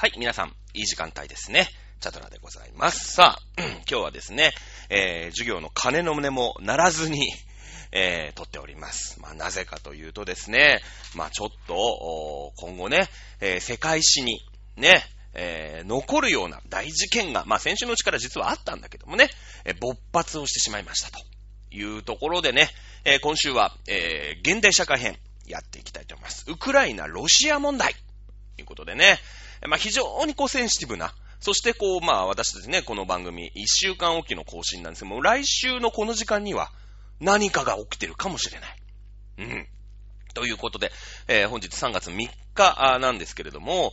[0.00, 1.66] はい、皆さん、いい時間帯ですね。
[1.98, 3.14] チャドラでございます。
[3.14, 4.52] さあ、 今日はですね、
[4.90, 7.26] えー、授業の鐘の胸も鳴らずに、
[7.90, 9.18] えー、撮っております。
[9.20, 10.82] まあ、なぜかというとですね、
[11.16, 13.08] まあ、ちょっと、今後ね、
[13.40, 14.38] えー、世界史に、
[14.76, 15.02] ね、
[15.34, 19.28] えー、残るような大事件が、まあ、先週のうちから実はあったんだけどもね、
[19.64, 21.18] えー、勃発をしてしまいましたと
[21.72, 22.68] いうところでね、
[23.04, 26.44] えー、今週は、えー、現代社会編やっていきたいと思います。
[26.48, 27.96] ウクライナ、ロシア問題
[28.62, 29.18] いうことでね、
[29.66, 36.70] まあ、非常にこうセンシティブな、そしてこう、まあ私たちね、この番組、一週間おきの更新なんですけども、来週のこの時間には
[37.20, 38.76] 何かが起きてるかもしれない。
[39.38, 39.68] うん。
[40.34, 40.92] ということで、
[41.26, 43.92] えー、本日3月3日なんですけれども、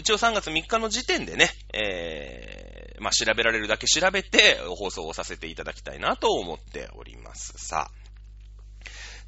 [0.00, 7.54] 一応3月3日の時点でね、えー、まあ、調べられるだけ調べて放送をさせていただきたいなと思っております。
[7.58, 8.06] さあ、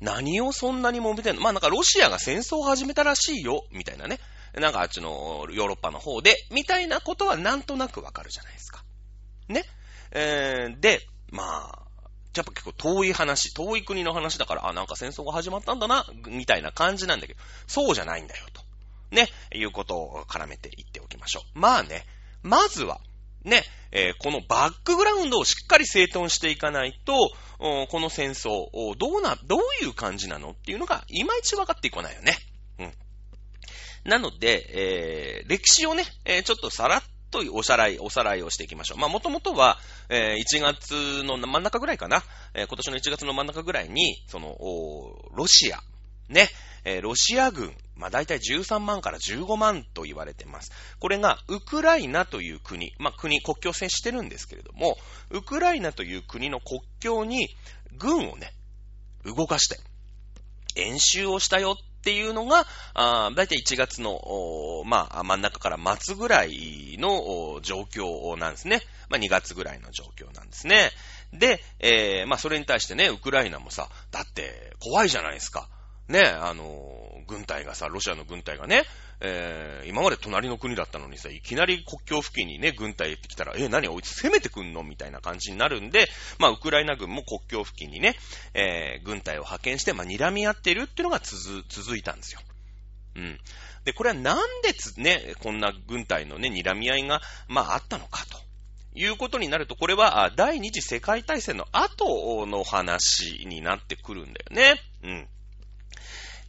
[0.01, 1.43] 何をそんなに揉めてんの？
[1.43, 4.21] まあなんかロシアが戦争を始めたらしいよ、みたいなね。
[4.55, 8.85] なんかあっちのヨーロッパの方で、みたいなことはなんとなくわかるじゃないですか。
[9.49, 9.65] ね。
[10.11, 11.89] えー、で、まあ、
[12.37, 18.63] やっぱ結構遠い話、遠い国の話だから、あ、なんか戦争が始まったんだな、みたいな感じなんだけど、そうじゃないんだよ、と。
[19.11, 21.59] ね、いうことを絡めて言っておきましょう。
[21.59, 22.05] まあね、
[22.43, 23.01] まずは、
[23.45, 28.69] ね、えー、このバックグラウンドをしっかり整頓していかないと、この戦争、
[28.99, 32.37] どうな、どういう感じなのっていうのが、いまいち分かってこないよね。
[32.79, 32.93] うん。
[34.09, 38.99] なので、えー、歴史をね、えー、ちょっとさらっとおさらい、おさらいをしていきましょう。
[38.99, 39.79] まあ、もともとは、
[40.09, 44.57] えー、1月の真ん中ぐらいかな、えー、今年の1月の真ん中ぐらいに、その、
[45.35, 45.81] ロシア、
[46.31, 46.49] ね、
[46.85, 50.73] えー、ロシア軍、まあ、大体13万から15万と言われてます。
[51.01, 54.97] これが、ウクライナという国、まあ、国、国境線してるんですけれども、
[55.29, 57.51] ウクライナという国の国境に、
[57.99, 58.55] 軍をね、
[59.25, 59.79] 動かして、
[60.77, 68.83] 演習をしたよっていうのが、あだいたい1月の、まあ、真ん中から末ぐらいの状況なんですね。
[69.09, 70.91] まあ、2月ぐらいの状況なんですね。
[71.33, 75.69] で、えー、まあ、それに対してね、ウクライナもさ、だって怖いじゃないですか。
[76.09, 78.85] ね、あの、軍隊がさ、ロシアの軍隊がね、
[79.21, 84.83] えー、今まで隣の国だったのにさ、いきなり国境付近にね、軍隊行ってきたら、え、何、おいつ攻めてくんの？
[84.83, 86.09] みたいな感じになるんで、
[86.39, 88.17] まあ、ウクライナ軍も国境付近にね、
[88.55, 92.41] えー、軍隊を派遣して、まあ、睨み合ってるっていうのが続、続いたんですよ。
[93.17, 93.39] うん。
[93.85, 98.39] で、これはなんでつ、ね、こんな軍隊のね、睨み合いが、まあ、あったのかと。
[98.95, 104.81] いうことになると、これは第二次世界大戦の後の話になってくるんだよね。
[105.05, 105.29] うん。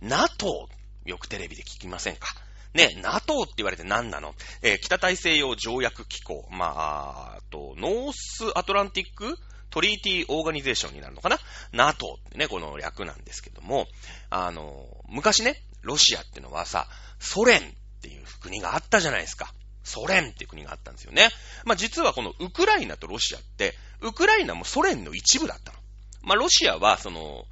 [0.01, 0.69] NATO、
[1.05, 2.27] よくテレビで聞きませんか？
[2.73, 4.35] ね、NATO って言われて何なの？
[4.61, 9.35] えー、北大西洋条約機構、まあ、あと、ノースアトランティック
[9.71, 11.37] トリーティーオーガニゼーションになるのかな
[11.73, 13.87] ?NATO ってね、この略なんですけども、
[14.29, 16.87] あの、昔ね、ロシアってのはさ、
[17.19, 17.63] ソ連っ
[18.01, 19.53] ていう国があったじゃないですか。
[19.83, 21.29] ソ連っていう国があったんですよね。
[21.65, 25.79] まあ実はこのウクライナとロシアって、ウクライナもソ連の一部だったの。
[26.21, 27.45] まあロシアはその、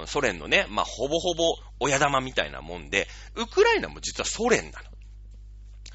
[0.00, 1.44] うん、ソ連のね、まあ、ほぼほぼ
[1.80, 4.90] 親玉みたいなもんで、ウクライナも実はソ連なの。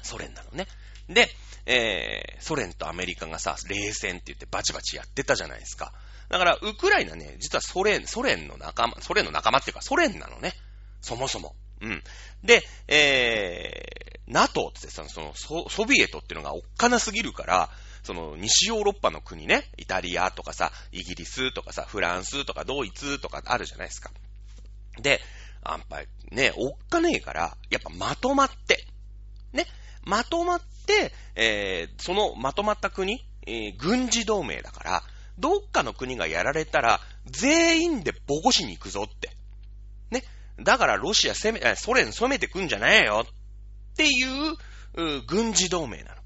[0.02, 0.66] ソ連なのね。
[1.08, 1.28] で、
[1.66, 5.92] えー、ソ連とアメリカがさ、冷戦って言ってバチバチやってたじゃないですか。
[6.28, 10.54] だから、ウクライナね、実はソ連、ソ連の仲間、ソ連の仲間っていうか、ソ連なのね。
[11.00, 11.54] そもそも。
[11.80, 12.02] うん。
[12.42, 17.70] で、えー、NATO ってさ、そのソ、ソビエトっていうのがおっかなすぎるから、
[18.02, 24.10] その西ヨーロッパの国ね、イタリアとかさ、イギリスとかさ、フランスとかドイツとかあるじゃないですか。
[25.00, 25.20] で、
[25.62, 28.86] あんぱいね、おっかねえから、やっぱまとまって、
[29.52, 29.66] ね、
[30.04, 35.02] まとまって、えー、そのまとまった国、えー、軍事同盟だから、
[35.38, 39.30] どっかの国がやられたら、全員でボコしに行くぞって。
[40.10, 40.24] ね。
[40.58, 44.56] だからロシア攻め、ソ連攻めてくんじゃないよっていう、
[44.94, 46.22] う軍事同盟なの。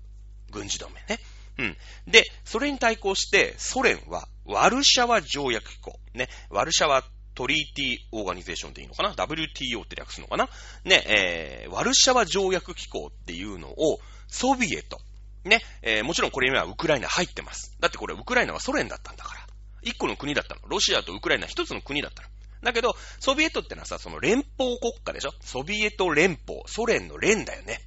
[0.50, 1.18] 軍事同盟ね。
[1.58, 1.76] うん。
[2.06, 5.98] で、それに対抗して、ソ連は、ワルシャワ条約機構。
[6.14, 6.28] ね。
[6.50, 7.04] ワルシャワ
[7.34, 10.48] トリーティーオーガニゼーションでいいのかな ?WTO って略すのかな？
[10.84, 14.99] ね、えー、ワルシャワ条約機構っていうのを、ソビエト。
[15.44, 17.76] ね、えー、もちろんこれにはウクライナ入ってます。
[17.81, 19.46] だってこれウクライナはソ連だったんだから。
[19.82, 20.60] 一個の国だったの。
[20.69, 22.28] ロシアとウクライナ一つの国だったの。
[22.62, 25.32] だけど、ソビエトってのはさ、その連邦国家でしょ？
[25.40, 27.81] ソビエト連邦、ソ連の連だよね。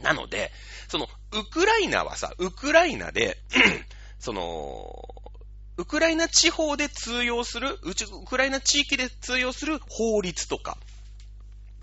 [0.00, 0.52] なので、
[0.88, 3.38] その、ウクライナはさ、ウクライナで
[4.18, 5.08] その、
[5.76, 10.78] ウクライナ地方で通用する、ウクライナ地域で通用する法律とか、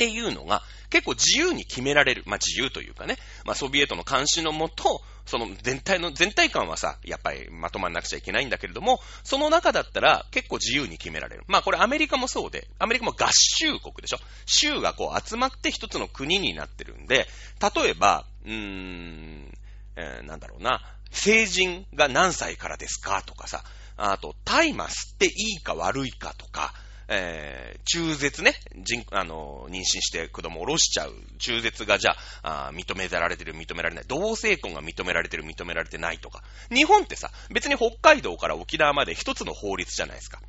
[0.01, 2.24] っていうのが結構自由に決められる。
[2.25, 3.18] まあ自由というかね。
[3.45, 11.44] まあソビエトの監視のもと、その全体の、全体感はさ、やっぱりまとまんなくちゃいけないんだけれども、その中だったら結構自由に決められる。
[11.48, 14.18] まあこれアメリカもそうで、アメリカも合衆国でしょ
[14.48, 17.27] 州がこう集まって一つの国になってるんで、
[17.75, 19.57] 例えば、うーん、
[19.98, 20.81] えー、なんだろうな、
[21.12, 23.63] 成人が何歳からですかとかさ、
[23.98, 26.74] あと、大麻吸っていいか悪いかとか、
[27.13, 31.13] えー、中絶ね、人、あの、妊娠して子供を下ろしちゃう。
[31.40, 34.06] 中絶がじゃあ、あ認められてる、認められない。
[34.08, 36.42] 同性婚が認められてる、認められてないとか。
[36.74, 40.40] 日本ってさ、別に北海道から沖縄まで一つの法律じゃないですか。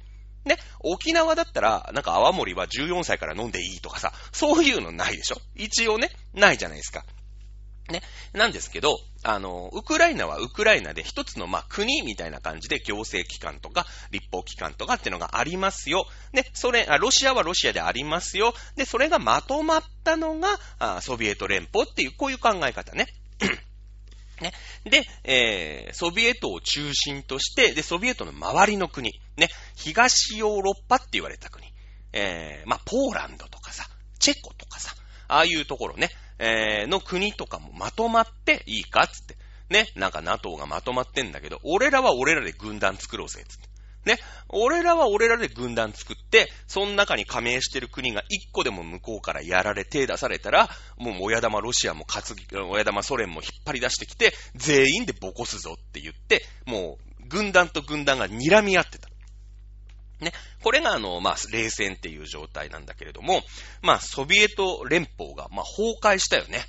[0.45, 5.37] ね、沖縄だったら、なんか泡盛は14歳から飲んでいいとかさ、そういうのないでしょ？
[5.57, 7.05] 一応ね、ないじゃないですか。
[7.91, 8.03] ね。
[8.33, 16.07] なんですけど、あの、ウクライナはウクライナで一つの、まあ、国みたいな感じで行政機関とか、立法機関とかっていうのがありますよ。
[16.33, 18.55] で、それ、ロシアはロシアでありますよ。
[18.77, 23.07] で、それがまとまったのが、あソビエト連邦っていう、こういう考え方ね。
[24.41, 24.53] ね。
[24.85, 31.73] で、えー、ソビエトを中心として、で、ソビエトの周りの国、ね、東ヨーロッパって言われた国、
[32.13, 33.87] えー、まあ、ポーランドとかさ、
[34.19, 34.95] チェコとかさ、
[35.29, 36.11] ああいうところね、
[36.43, 39.37] えー、の国とかもまとまっていいかつって。
[39.71, 43.73] ね、なんか NATO がまとまってんだけど、俺らは俺らで軍団作ろうぜ、つって。
[44.05, 44.19] ね、
[44.49, 59.12] 俺らは俺らで軍団作って、その中に加盟してる国が一個でも向こうからやられ、手出されたら、もう親玉ロシアも担ぎ、親玉ソ連も引っ張り出してきて、全員でボコすぞって言って、もう軍団と軍団が睨み合ってた。
[60.23, 60.33] ね。
[60.63, 63.43] これがあの、まあ、冷戦っていう状態なんだけれども、
[63.83, 66.65] まあ、ソビエト連邦が、まあ、崩壊したよね。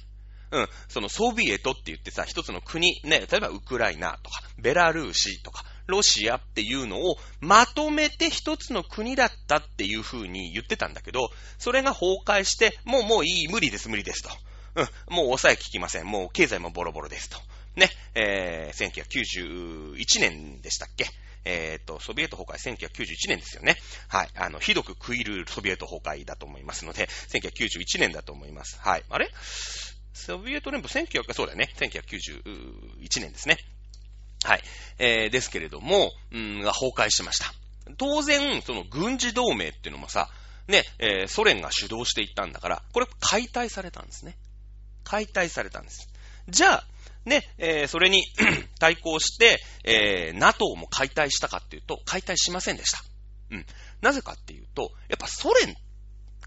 [0.51, 0.67] うん。
[0.87, 14.29] そのソビエトって言ってさ、一つの国、ね、例えばウクライナとか、ベラルーシとか、ロシアっていうのをまとめて一つの国だったっていう風に言ってたんだけど、それが崩壊して、もうもういい、無理です、無理ですと。
[14.75, 16.05] うん、もう抑え聞きません。
[16.05, 17.37] もう経済もボロボロですと。
[17.75, 21.05] ね、えー、1991年でしたっけ
[21.45, 23.77] えっ、と、ソビエト崩壊1991年ですよね。
[24.07, 24.29] はい。
[24.35, 28.79] あの、ひどく食い入るソビエト崩壊だと思いますので、1991年だと思います。
[28.79, 29.03] はい。
[29.09, 29.29] あれ？
[30.13, 31.69] ソビエト連邦1900、そうだよね。
[31.75, 33.57] 1991年ですね。
[34.43, 34.61] はい。
[34.99, 37.53] えー、ですけれども、うん、が崩壊しました。
[37.97, 40.29] 当然、その軍事同盟っていうのもさ、
[40.67, 44.37] ね、えー、ソ連が主導していったんだから、これ解体されたんですね。
[45.03, 46.07] 解体されたんです。
[46.49, 46.87] じゃあ、
[47.25, 48.23] ね、えー、それに
[48.79, 53.03] 対抗して、えー、NATO も解体したかっていうと、解体しませんでした。
[53.51, 53.65] うん。
[54.01, 55.75] なぜかっていうと、やっぱソ連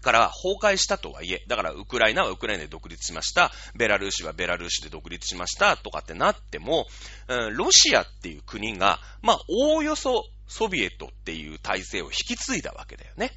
[0.01, 6.85] から崩壊したとはいえ、だからウクライナはウクライナで独立しました、ベラルーシはベラルーシで独立しましたとかってなっても、
[7.27, 13.33] うん、ロシアっていう国が、まあ、おおよそソビエトっていう体制を引き継いだわけだよね。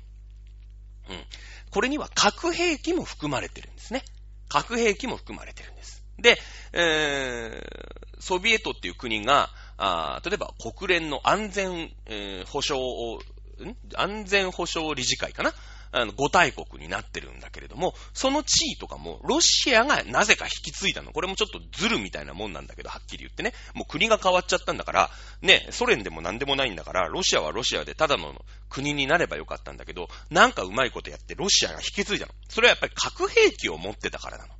[1.08, 1.24] うん。
[1.70, 4.04] これには核兵器も含まれてるんですね。
[4.48, 5.99] 核兵器も含まれてるんです。
[6.20, 6.38] で、
[6.72, 13.18] えー、ソビエトっていう国が、あ例えば国連の安全、えー、保障を
[13.64, 13.76] ん？
[13.96, 15.52] 安全保障理事会かな？
[15.92, 21.12] あの、5大国になってるんだけれども、その地位とかも、ロシアがなぜか引き継いだの？
[21.12, 23.52] これもちょっとズルみたいなもんなんだけど、はっきり言ってね。
[23.74, 25.10] もう国が変わっちゃったんだから、
[25.42, 28.34] ね、ソ連でも何でもないんだから、ロシアはロシアでただの
[28.68, 32.32] 国になればよかったんだけど、なんかうまいことやってロシアが引き継いだの。
[32.48, 34.54] それはやっぱり核兵器を持ってたからなの。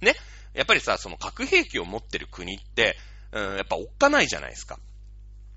[0.00, 0.14] ね？
[0.54, 2.96] やっぱりさ、その核兵器を持ってる国って、
[3.32, 4.78] うん、やっぱおっかないじゃないですか。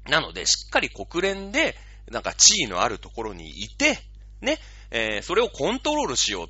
[0.09, 1.75] なので、しっかり国連で、
[2.09, 3.99] なんか地位のあるところにいて、
[4.41, 4.59] ね、
[4.91, 6.49] えー、それをコントロールしようっ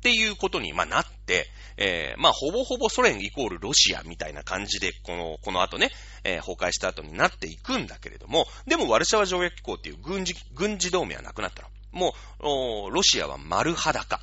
[0.00, 5.90] ていうことに、まあ、なって、えー、まあ、ほぼほぼソ連イコールロシアみたいな感じで、この、この後ね、
[6.24, 11.68] えー、崩壊した後になっていくんだけれども、でもワルシャワ条約機構っていう軍事、軍事同盟はなくなったの。
[11.92, 14.20] もう、ロシアは丸裸。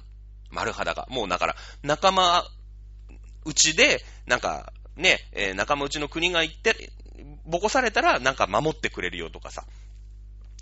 [0.50, 1.06] 丸裸。
[1.10, 2.46] もうだから、仲間
[3.46, 6.92] うちで、なんか、ね、えー、仲間内の国が行って、
[7.46, 9.66] ぼこされたら、なんか守ってくれるよとかさ。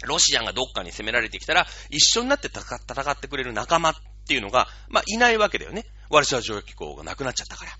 [0.03, 3.93] ロシアがどっかに攻められてきたら、一緒になって戦ってくれる仲間っ
[4.27, 5.85] ていうのが、まあ、いないわけだよね。
[6.09, 7.71] ワルシャワ条約機構がなくなっちゃったから。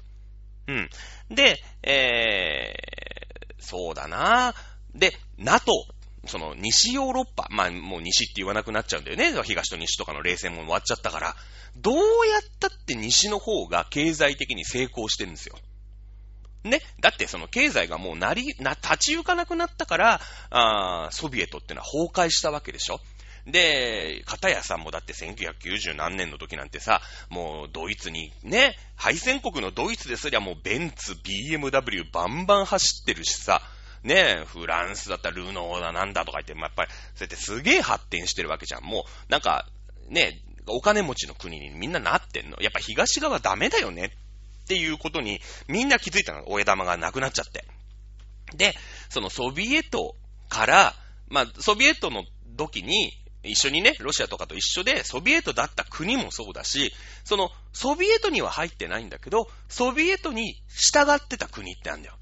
[0.67, 0.89] うん。
[1.36, 4.53] で、えー、そうだな
[4.93, 5.72] で、NATO、
[6.27, 9.31] その西ヨーロッパ、まあもう西って言わなくなっちゃうんだよね。
[9.43, 11.35] 東と西とかの冷戦も終わっちゃったから、
[11.75, 12.01] どうや
[12.39, 15.57] ったって西の方が経済的に成功してるんですよ。
[16.63, 16.79] ね？
[16.99, 22.99] だってその経済がもうなり、な、立ち行かなくなったから、あソビエトってのは崩壊したわけでしょ。
[23.47, 33.63] で、片やさんもだって1990何年の時なんてさ、もうドイツにね、敗戦国のドイツですりゃもうベンツ、BMW バンバン走ってるしさ、
[34.03, 38.84] ねフランスだったらルノーだなんだとか言って、まあ、やっぱり、そうやってすげえ発展してるわけじゃん。
[38.84, 39.67] もう、なんか、
[40.10, 42.58] ね、お金持ちの国にみんななってんの。
[42.62, 46.43] やっぱ東側ダメだよねっていうことにみんな気づいたの。
[46.48, 47.65] 親玉がなくなっちゃって。
[48.55, 48.75] で、
[49.10, 50.15] そのソビエト
[50.50, 50.96] から、
[51.29, 52.24] まあ、ソビエトの
[52.58, 56.93] 時に、一緒にね、ロシアとかと一緒で、ソビエトだった国もそうだし、
[57.24, 62.17] その、ソビエトには入ってないんだけど、ソビエトに従ってた国ってあるんだよ。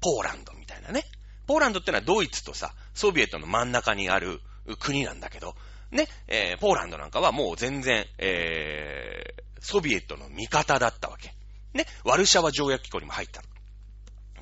[0.00, 1.04] ポーランドみたいなね。
[1.50, 4.40] ポーランドってのはドイツとさ、ソビエトの真ん中にある
[4.78, 5.56] 国なんだけど、
[5.90, 11.34] ね、えー、ポーランドなんかはもう全然、えー、ソビエトの味方だったわけ。
[11.74, 13.48] ね、ワルシャワ条約機構にも入ったの。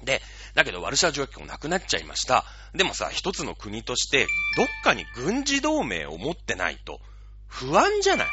[0.04, 0.20] で、
[0.54, 2.44] だけどワルシャワ条約機構なくなっちゃいました。
[2.74, 4.26] でもさ、一つの国として、
[4.58, 7.00] どっかに軍事同盟を持ってないと、
[7.46, 8.28] 不安じゃない？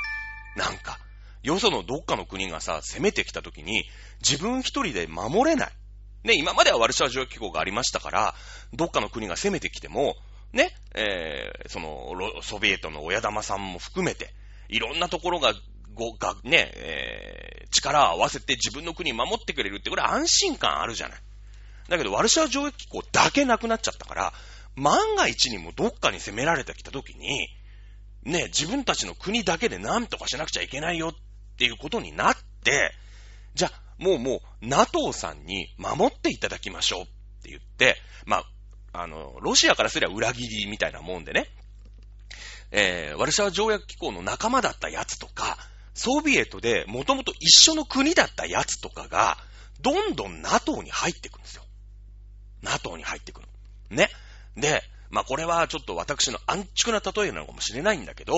[0.58, 1.00] なんか。
[1.44, 3.86] よそのどっかの国がさ、攻めてきた時に、
[4.20, 5.72] 自分一人で守れない。
[6.26, 8.36] ね、今まではワルシャワ条約機構がありましたから、
[8.74, 10.16] どっかの国が攻めてきても、
[10.54, 14.34] ね、えー、その、ソビエトの親玉さんも含めて、
[14.68, 15.54] いろんなところが、
[15.94, 21.20] ご、が、ね、えー、力を合わせて自分の国守ってくれるって、これ安心感あるじゃない。
[21.90, 24.34] だけど、ワルシャワ条約機構だけなくなっちゃったから、
[24.76, 27.50] 万が一にもどっかに攻められてきた時に、
[28.24, 31.14] ね、自分たちの国だけで何とかしなくちゃいけないよっ
[31.58, 32.92] ていうことになって、
[33.54, 37.06] じゃあ、もうもう、NATO さんに守っていただきましょうっ
[37.44, 38.44] て言って、ま
[38.94, 41.48] あ、あの、ロシアからすれば裏切りみたいなもんでね、
[42.72, 45.58] えー、ワルシャワ条約機構の仲間だったやつとか、
[45.94, 49.38] ソビエトでもともと一緒の国だったやつとかが、
[49.82, 51.64] どんどん NATO に入っていくんですよ。
[52.62, 53.48] NATO に入ってくる。
[53.90, 54.10] ね。
[54.58, 58.34] で、まあこれはちょっと私の安直な例えなのかもしれないんだけど、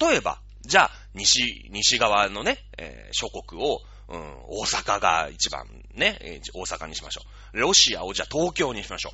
[0.00, 3.80] 例えば、じゃあ、西、西側のね、えー、諸国を、
[4.10, 6.18] うん、大阪が一番ね、
[6.52, 7.22] 大阪にしましょ
[7.54, 7.58] う。
[7.60, 9.12] ロシアをじゃあ東京にしましょ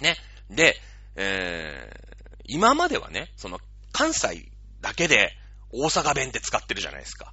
[0.00, 0.04] う。
[0.04, 0.16] ね。
[0.50, 0.76] で、
[1.16, 3.60] えー、今まではね、その
[3.92, 4.46] 関西
[4.82, 5.32] だけで
[5.72, 7.32] 大阪弁って使ってるじゃないですか。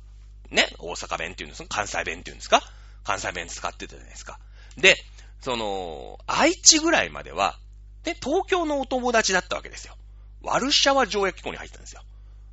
[0.49, 0.67] ね。
[0.79, 1.67] 大阪弁っていうんですか？
[1.69, 2.61] 関西弁っていうんですか？
[3.03, 4.39] 関西弁使ってたじゃないですか。
[4.77, 4.95] で、
[5.41, 7.57] その、愛知ぐらいまでは、
[8.03, 9.95] で、東京のお友達だったわけですよ。
[10.41, 12.01] ワルシャワ条約機構に入ったんですよ。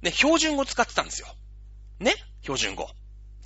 [0.02, 1.28] で、標準語使ってたんですよ。
[2.00, 2.88] ね標準語。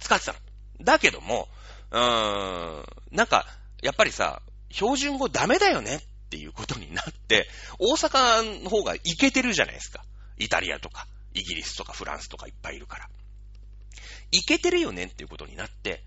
[0.01, 0.39] 使ってたの。
[0.81, 1.49] だけども、
[1.91, 3.47] うーん、なんか、
[3.83, 6.01] やっぱりさ、標準語ダメだよねっ
[6.31, 7.49] ていうことになって、
[7.79, 10.05] 大阪の方がいけてるじゃないですか。
[10.39, 13.09] イタリアとか、イギリスとかフランスとかいっぱいいるから。
[14.31, 16.03] いけてるよねっていうことになって、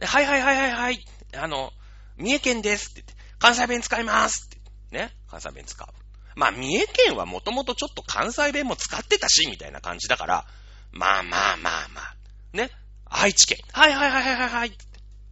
[0.00, 1.04] はいはいはいはいはい、
[1.36, 1.72] あの、
[2.16, 4.58] 三重県ですって言って、関西弁使いますって
[4.90, 5.88] ね、関西弁使う。
[6.34, 10.46] まあ、三重県はもともとちょっと関西弁も使ってたし、みたいな感じだから、
[10.92, 12.16] まあまあまあまあ、
[12.52, 12.70] ね、
[13.10, 13.58] 愛知県。
[13.72, 14.72] はいはいはいはいはいはい。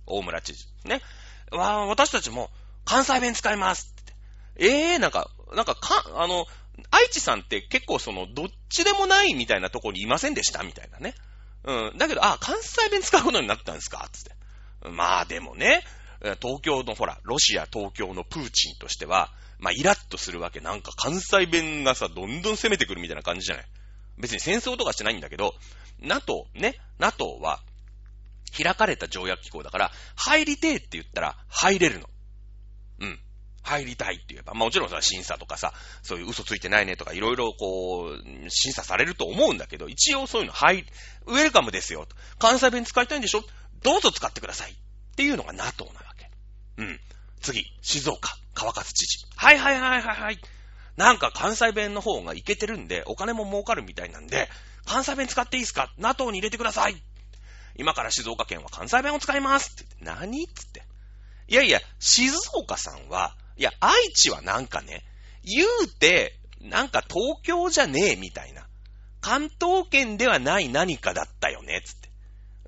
[0.06, 0.66] 大村知事。
[0.84, 1.00] ね。
[1.50, 2.50] わ私たちも
[2.84, 4.12] 関西弁使いますって。
[4.58, 6.46] ええー、なんか、なんかか、あの、
[6.90, 10.62] 愛知さんって結構その、どっちでもないみたいなとこにいませんでした？
[10.62, 11.14] みたいなね。
[11.64, 11.98] うん。
[11.98, 14.08] だけど、あ、関西弁使うことになったんですか？
[14.12, 14.32] つって。
[14.90, 15.82] まあでもね、
[16.40, 20.60] 東京のほら、ロシア東京のプーチンとしては、まあイラッとするわけ。
[20.60, 23.66] なんか関西弁がさ、どんどん攻めてくるみたいな感じじゃない？
[24.18, 25.54] 別に戦争とかしてないんだけど、
[26.00, 27.60] NATO、ね、NATO は、
[28.56, 32.08] 開かれた条約機構だから、入りてえって言ったら入れるの。
[33.00, 33.20] うん。
[33.62, 40.86] 入りたいって言えば、まあもちろんさ、審査とかさ、そういう嘘ついてないねとか、いろいろこう、審査されると思うんだけど、一応そういうの入、
[41.26, 42.06] ウェルカムですよ。
[42.38, 43.42] 関西弁使いたいんでしょ？
[43.82, 44.72] どうぞ使ってください。
[44.72, 44.74] っ
[45.16, 46.30] ていうのが NATO なわけ。
[46.78, 47.00] うん。
[47.40, 49.26] 次、静岡、川勝知事。
[49.36, 50.38] はいはいはいはいはい。
[50.96, 54.48] なんか関西弁の方がいけてるんで、お金も儲かるみたいなんで、
[54.86, 57.02] 関西弁使っていいですか ?NATO に入れてください。
[57.76, 60.46] 今から静岡県は関西弁を使いますって言って、何？
[60.46, 60.82] つって。
[61.48, 65.04] いやいや、静岡さんは、いや、愛知はなんかね、
[65.44, 68.66] 言うて、なんか東京じゃねえみたいな。
[69.20, 72.08] 関東圏ではない何かだったよね、つって。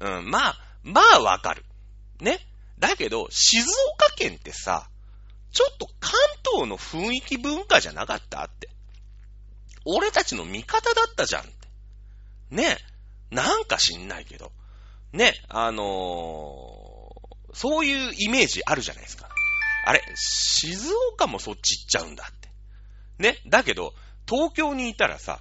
[0.00, 1.64] うん、まあ、まあわかる。
[2.20, 2.40] ね？
[2.78, 4.88] だけど、静岡県ってさ、
[5.52, 6.12] ちょっと関
[6.52, 8.44] 東の雰囲気文化じゃなかった？
[8.44, 8.68] って。
[9.84, 11.44] 俺たちの味方だったじゃん。
[12.50, 12.78] ね。
[13.30, 14.52] なんか知んないけど。
[15.12, 19.28] ね、あのー、そういうイメージあるじゃないですか。
[19.84, 22.48] あれ、静岡もそっち行っちゃうんだって。
[23.18, 23.94] ね、だけど、
[24.28, 25.40] 東京にいたらさ、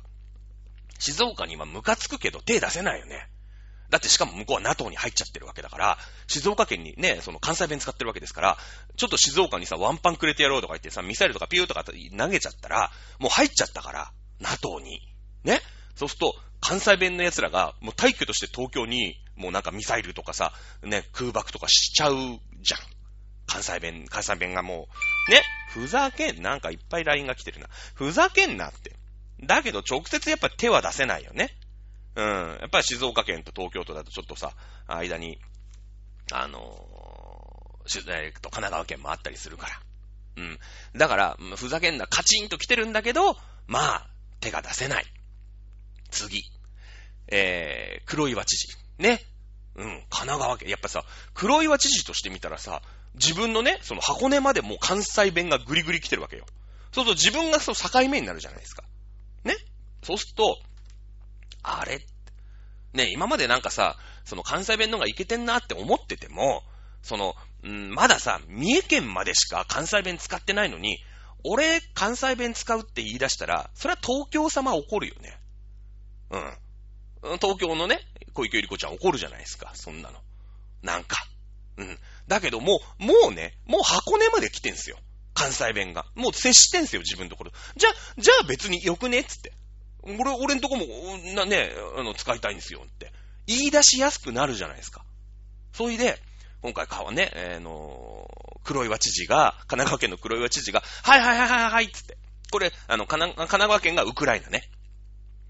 [0.99, 3.29] 静岡に今ムカつくけど手出せないよね。
[3.89, 5.97] だってしかも向こうは NATO に入っちゃってるわけだから、
[6.27, 8.57] 静岡県にね、その関西弁使ってるわけですから、
[8.97, 15.01] ちょっと静岡にさ、ワンパンくれてやろうとか言ってさ、ミサイルとかピューとか投げちゃったら、もう入っちゃったから、NATO に。
[15.43, 15.61] ね
[15.95, 22.15] そうすると、関西弁の奴らが、もう退去として東京に、もうなんかミサイルとかさ、ね、空爆とかしちゃう
[22.61, 22.79] じゃん。
[23.45, 24.87] 関西弁、関西弁がも
[25.27, 27.67] う、ね、ふざけん、なんかいっぱい LINE が来てるな。
[27.93, 28.95] ふざけんなって。
[29.43, 31.55] だけど直接やっぱ手は出せないよね。
[32.15, 32.25] うん。
[32.59, 34.53] やっぱり静岡県と東京都だとちょっとさ、
[34.87, 35.39] 間に、
[36.31, 39.79] あのー、えと神奈川県もあったりするから。
[40.37, 40.59] うん。
[40.95, 43.37] だから、ふざけんな、カチンと来てるんだけど、
[43.67, 44.07] まあ、
[44.39, 45.05] 手が出せない。
[46.09, 46.43] 次。
[47.27, 48.77] えー、黒岩知事。
[48.97, 49.21] ね。
[49.75, 50.69] うん、神奈川県。
[50.69, 52.81] やっぱさ、黒岩知事として見たらさ、
[53.15, 56.45] 自分のね、その箱根までもう関西弁がグリグリ来てるわけよ。
[56.91, 58.83] そうすると自分がその境目になるじゃないですか。
[59.43, 59.55] ね。
[60.03, 60.59] そうすると、
[61.63, 61.99] あれ
[62.93, 66.63] ね、今までなんかさ、その関西弁の方がいけてんなって思ってても、
[67.01, 70.99] その、うん、まださ、三重県までしか関西弁使ってないのに、
[71.43, 75.36] 俺、関西弁使うって言い出したら、それは東京様怒るよね。
[76.31, 77.37] うん。
[77.39, 78.01] 東京のね、
[78.33, 80.19] 小池百合子ちゃん怒るじゃないですか、そんなの。
[80.81, 81.17] なんか。
[81.77, 81.99] うん。
[82.27, 84.97] だけどもう、もうね、もう箱根まで来てんすよ。
[85.33, 86.05] 関西弁が。
[86.15, 87.51] もう接してんすよ、自分のところ。
[87.75, 89.53] じゃ、じゃあ別によくねっつって。
[90.03, 90.85] 俺、俺んとこも、
[91.35, 93.11] な、ね、あの、使いたいんですよって。
[93.45, 95.03] 言い出しやすくなるじゃないですか。
[95.73, 96.19] それで、
[96.61, 98.29] 今回川ね、えー、の
[98.63, 102.17] 黒岩知事が、神奈川県の黒岩知事が、はいはいはいはいはい、つって。
[102.51, 104.69] これ、あの、神奈川県がウクライナね。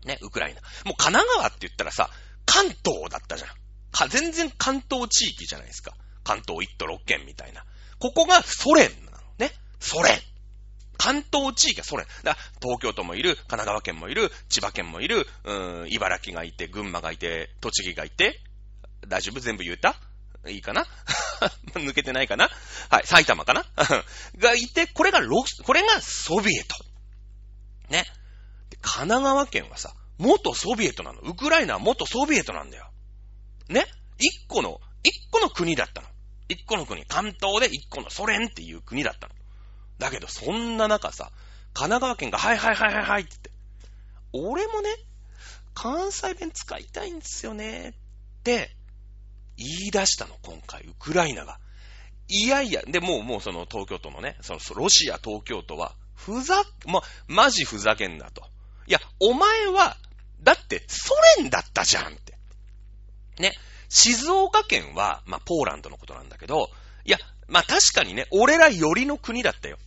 [0.07, 0.61] ね、ウクライナ。
[0.85, 2.09] もう神奈川って言ったらさ、
[2.45, 3.49] 関東だったじゃん。
[3.91, 5.93] か、全然関東地域じゃないですか。
[6.23, 7.63] 関東一都六県みたいな。
[7.99, 9.51] ここがソ連なのね。
[9.79, 10.19] ソ連。
[10.97, 12.07] 関東地域はソ連。
[12.23, 18.41] だ東京都もいる、神奈川県もいる、千葉県もいる、うーん、茨城がいて、群馬がいて、栃木がいて、
[19.07, 19.39] 大丈夫？
[19.39, 19.95] 全部言えた？
[20.47, 20.85] いいかな？
[21.75, 22.49] 抜けてないかな？
[22.89, 23.65] はい、埼玉かな？
[24.37, 26.75] がいて、これがロ、これがソビエト。
[27.89, 28.05] ね。
[28.81, 31.19] 神奈川県はさ、元ソビエトなの。
[31.21, 32.89] ウクライナは元ソビエトなんだよ。
[33.69, 33.85] ね？
[34.17, 36.07] 一個の、一個の国だったの。
[36.49, 37.05] 一個の国。
[37.05, 39.33] 関東で一個のソ連っていう国だったの。
[39.99, 41.31] だけど、そんな中さ、
[41.73, 43.31] 神奈川県が、はいはいはいはいはいって
[44.33, 44.89] 言って、俺もね、
[45.73, 47.93] 関西弁使いたいんですよねっ
[48.43, 48.71] て
[49.57, 51.59] 言い出したの、今回、ウクライナが。
[52.29, 58.43] いやいや、で、もう、もうその東京都のね、そのロシア東京都は、ふざ、ま、マジふざけんなと。
[58.87, 59.97] いや、お前は、
[60.41, 62.37] だってソ連だったじゃんって。
[63.39, 63.53] ね。
[63.89, 66.69] 静岡県は、まあ、ポーランドのことなんだけど、
[67.05, 67.17] いや、
[67.47, 69.77] まあ、確かにね、俺らよりの国だったよ。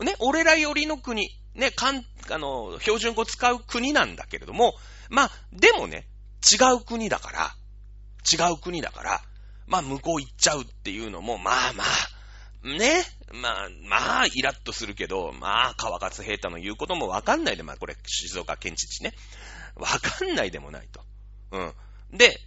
[0.00, 4.74] ね、俺らよりの国、ね、かん、あの、標準語使う国なんだけれども、
[5.10, 6.06] まあ、でもね、
[6.50, 7.54] 違う国だから、
[8.30, 9.22] 違う国だから、
[9.66, 11.86] まあ、向こう行っちゃうっていうのも、まあまあ、
[12.62, 19.14] ね、まあ、まあ、イラッとするけど、まあ、川勝平太の言うこともわかんないで、まあ、これ、静岡県知事ね。
[19.76, 21.00] わかんないでもないと。
[21.52, 21.74] うん。
[22.16, 22.38] で、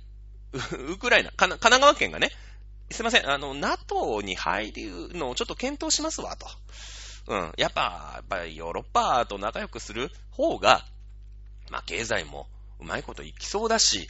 [0.54, 2.32] ウクライナ、神奈川県がね、
[2.92, 6.48] すいません、あの、NATO に入るのをちょっと検討しますわ、と。
[7.28, 7.54] うん。
[7.58, 10.86] やっぱ、やっぱりヨーロッパと仲良くする方が、
[11.72, 12.48] まあ、経済も
[12.80, 14.10] うまいこといきそうだし、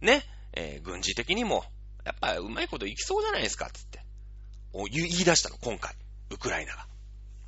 [0.00, 1.64] ね、えー、軍事的にも、
[2.04, 4.03] やっぱうまいこといきそうじゃないですか、つって。
[4.90, 5.94] 言い出したの、今回。
[6.30, 6.86] ウクライナが。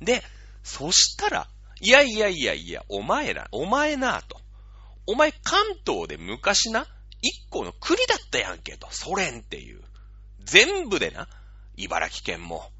[0.01, 0.23] で、
[0.63, 1.49] そしたら、
[1.81, 4.39] いやいやいやいや、お前ら、お前な、と。
[5.05, 6.87] お前関東で昔な、
[7.21, 8.87] 一個の国だったやんけ、と。
[8.91, 9.81] ソ連っていう。
[10.43, 11.27] 全部でな、
[11.75, 12.71] 茨城県も、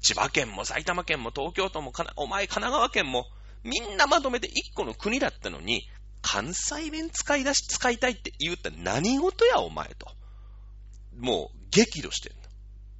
[0.00, 3.26] 千葉県も埼玉県も東京都もお前神奈川県も、
[3.64, 5.88] みんなまとめて一個の国だったのに、
[6.22, 10.06] 関西弁使い出し、使いたいって言ったら何事やお前と。
[11.18, 12.42] もう激怒してんの。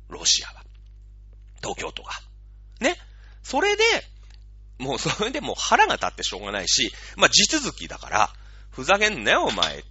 [0.09, 0.66] ロシアは。
[1.67, 2.13] 東京都が。
[2.81, 2.97] ね。
[3.43, 3.83] それで、
[4.79, 8.31] もうそれでもう腹が立ってしょうがないし、まあ地続きだから、
[8.71, 9.83] ふざけんなよお前っ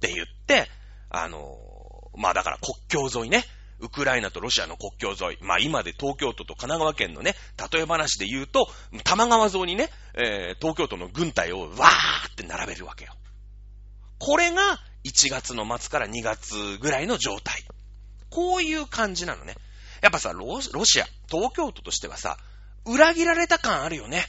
[0.00, 0.68] て言って、
[1.10, 1.58] あの
[2.16, 3.44] まあだから国境沿いね。
[3.80, 7.34] ウクライナとロシアの国境沿い、まあ今で東京都と神奈川県のね、
[7.72, 8.66] 例え話で言うと、
[9.02, 11.72] 多摩川沿いにね、えー、東京都の軍隊をわー
[12.30, 13.12] って並べるわけよ。
[14.20, 17.64] これが1月の末から2月ぐらいの状態。
[18.30, 19.56] こういう感じなのね。
[20.02, 22.36] やっぱさ、ロシア、東京都としてはさ、
[22.84, 24.26] 裏切られた感あるよね。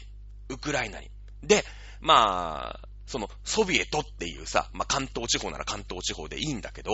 [0.48, 1.10] ウクライナに。
[1.42, 1.66] で、
[2.00, 6.92] まあ、その、ソビエトっていうさ、まあ関東地方なら関東地方でいいんだけど、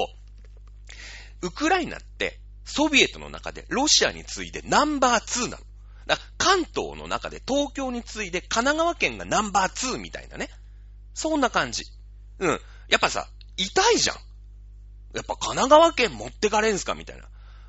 [1.42, 5.63] ウクライナって、ソビエトの中でロシアに次いでナンバー2なの。
[6.06, 10.50] だ関東の中で東京に次いで神奈川県がナンバー2みたいなね。
[11.13, 11.84] そんな感じ。
[12.39, 12.60] うん。
[12.88, 14.15] やっぱさ、痛いじゃん。
[15.15, 17.28] やっぱ神奈川県持ってかれんすかみたいな。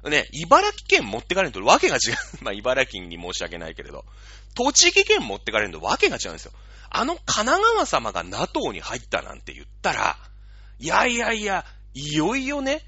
[0.09, 2.17] ね、茨城県持ってかれんとわけが違う。
[2.43, 4.05] まあ、茨城に申し訳ないけれど。
[4.55, 6.53] 栃木県持ってかれんとわけが違うんですよ。
[6.89, 10.19] あの神奈川様が NATO に入ったなんて言ったら、
[10.79, 12.83] いやいやいや、いよいよね、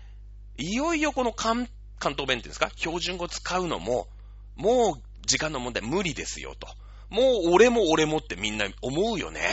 [0.59, 2.70] いよいよこの関関東弁っていうんですか？
[2.77, 4.09] 標準語使うのも、
[4.57, 6.66] もう時間の問題無理ですよと。
[7.11, 9.48] もう俺も俺もってみんな思うよね。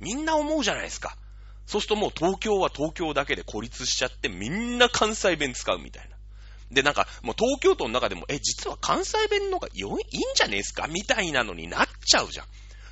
[0.00, 1.16] みんな思うじゃないですか。
[1.66, 6.17] そうするともう東京は東京だけで孤立しちゃってみんな関西弁使うみたいな。
[6.70, 9.88] で、なんか、もう東京都の中でも、え、実は関西弁の方がいいん
[10.34, 12.46] じゃねえすかみたいなのになっちゃうじゃん。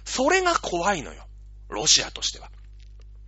[0.04, 1.26] それが怖いのよ。
[1.68, 2.50] ロシアとしては。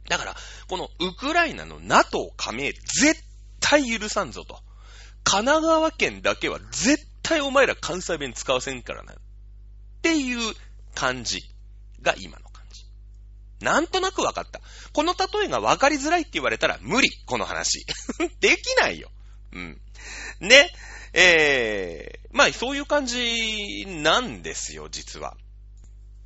[0.09, 0.37] だから、
[0.69, 3.23] このウクライナの NATO 加盟絶
[3.61, 4.61] 対許さんぞと。
[5.25, 9.13] 神奈川県だけは絶対お前ら関西弁使わせんからな。
[9.13, 9.17] っ
[10.01, 10.55] ていう
[10.95, 11.43] 感じ
[12.01, 12.87] が今の感じ。
[13.61, 14.61] なんとなく分かった。
[14.95, 17.85] この例えが分かりづらいって言われたら無理、この話。
[18.41, 19.11] できないよ。
[19.53, 19.81] うん。
[20.41, 20.71] ね。
[21.13, 25.37] えー、まあそういう感じなんですよ、実は。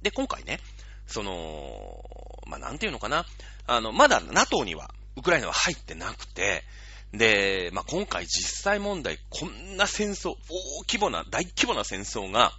[0.03, 0.61] で、今回ね、
[1.07, 2.05] その、
[2.47, 3.27] まあなんていうのかな。
[3.67, 6.65] あの、まだ NATO には、ウクライナは入ってなくて、
[7.13, 10.37] で、まあ、今回実際問題、こんな戦争、大
[10.87, 12.53] 規模な、大規模な戦争が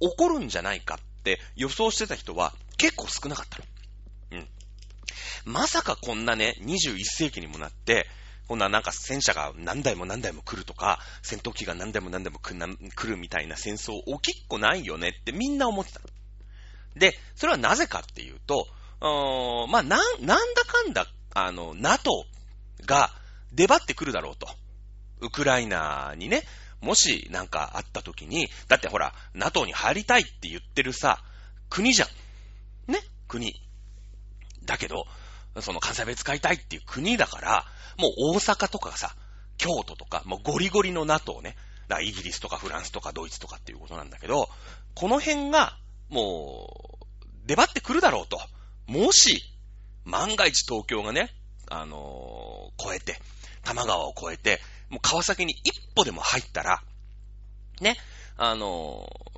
[0.00, 3.64] 起こるんじゃないかって予想してた人は結構少なかったの。
[4.32, 4.48] うん。
[5.44, 8.06] まさかこんなね、21世紀にもなって、
[8.46, 12.54] こんななんか戦車が何台も何台も来るとか、戦闘機が何台も何台も来
[13.04, 16.00] るみたいな戦争起きっこないよねってみんな思ってた。
[16.96, 18.66] で、それはなぜかっていうと、
[19.00, 22.24] うーんまあ、な、なんだかんだ、あの、NATO
[22.86, 23.10] が
[23.52, 24.46] 出張ってくるだろうと。
[25.20, 26.42] ウクライナにね、
[26.80, 31.22] もしなんかあった時に、だってほら、NATO に入りたいって言ってるさ、
[31.70, 32.06] 国じゃ
[32.88, 32.92] ん。
[32.92, 33.54] ね国。
[34.64, 35.06] だけど、
[35.60, 37.64] その関西弁使いたいっていう国だから、
[37.98, 39.14] もう大阪とかさ、
[39.56, 41.56] 京都とか、もうゴリゴリの NATO ね。
[41.88, 44.48] だイギリスとかフランスとかドイツとかっていうことなんだけど、
[44.94, 45.76] この辺が、
[46.08, 48.40] もう、出張ってくるだろうと。
[48.86, 49.42] もし、
[50.04, 51.30] 万が一東京がね、
[51.70, 53.20] あのー、超えて、
[53.62, 56.82] 多摩川を越えて、もう川崎に一歩でも入ったら、
[57.80, 57.96] ね、
[58.36, 59.33] あのー、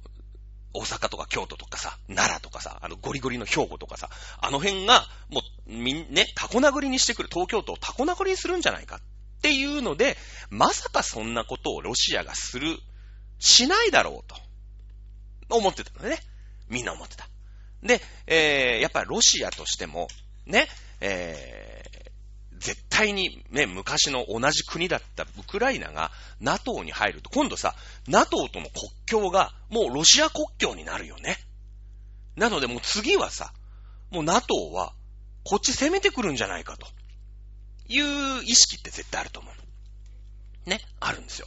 [0.76, 4.10] 大阪とか京都とかさ、奈良とかさ、あのゴリゴリの兵庫とかさ、
[4.40, 9.00] あの辺が、もう、みん、ね、タコ殴りにしてくる、東京都をタコ殴りにするんじゃないかっ
[9.40, 10.16] ていうので、
[10.50, 12.78] まさかそんなことをロシアがする、
[13.38, 16.18] しないだろうと、思ってたのね。
[16.68, 17.28] みんな思ってた。
[17.82, 20.08] で、えー、やっぱりロシアとしても、
[20.46, 20.68] ね、
[21.00, 21.85] えー
[22.58, 27.74] 絶対にね、昔の同じ国だったウクライナが NATO に入ると、今度さ、
[28.08, 28.72] NATO との国
[29.06, 31.38] 境がもうロシア国境になるよね。
[32.36, 33.52] なのでもう次はさ、
[34.10, 34.92] もう NATO は
[35.44, 36.86] こっち攻めてくるんじゃないかと
[37.88, 40.68] いう意識って絶対あると思う。
[40.68, 41.46] ね、あるんですよ。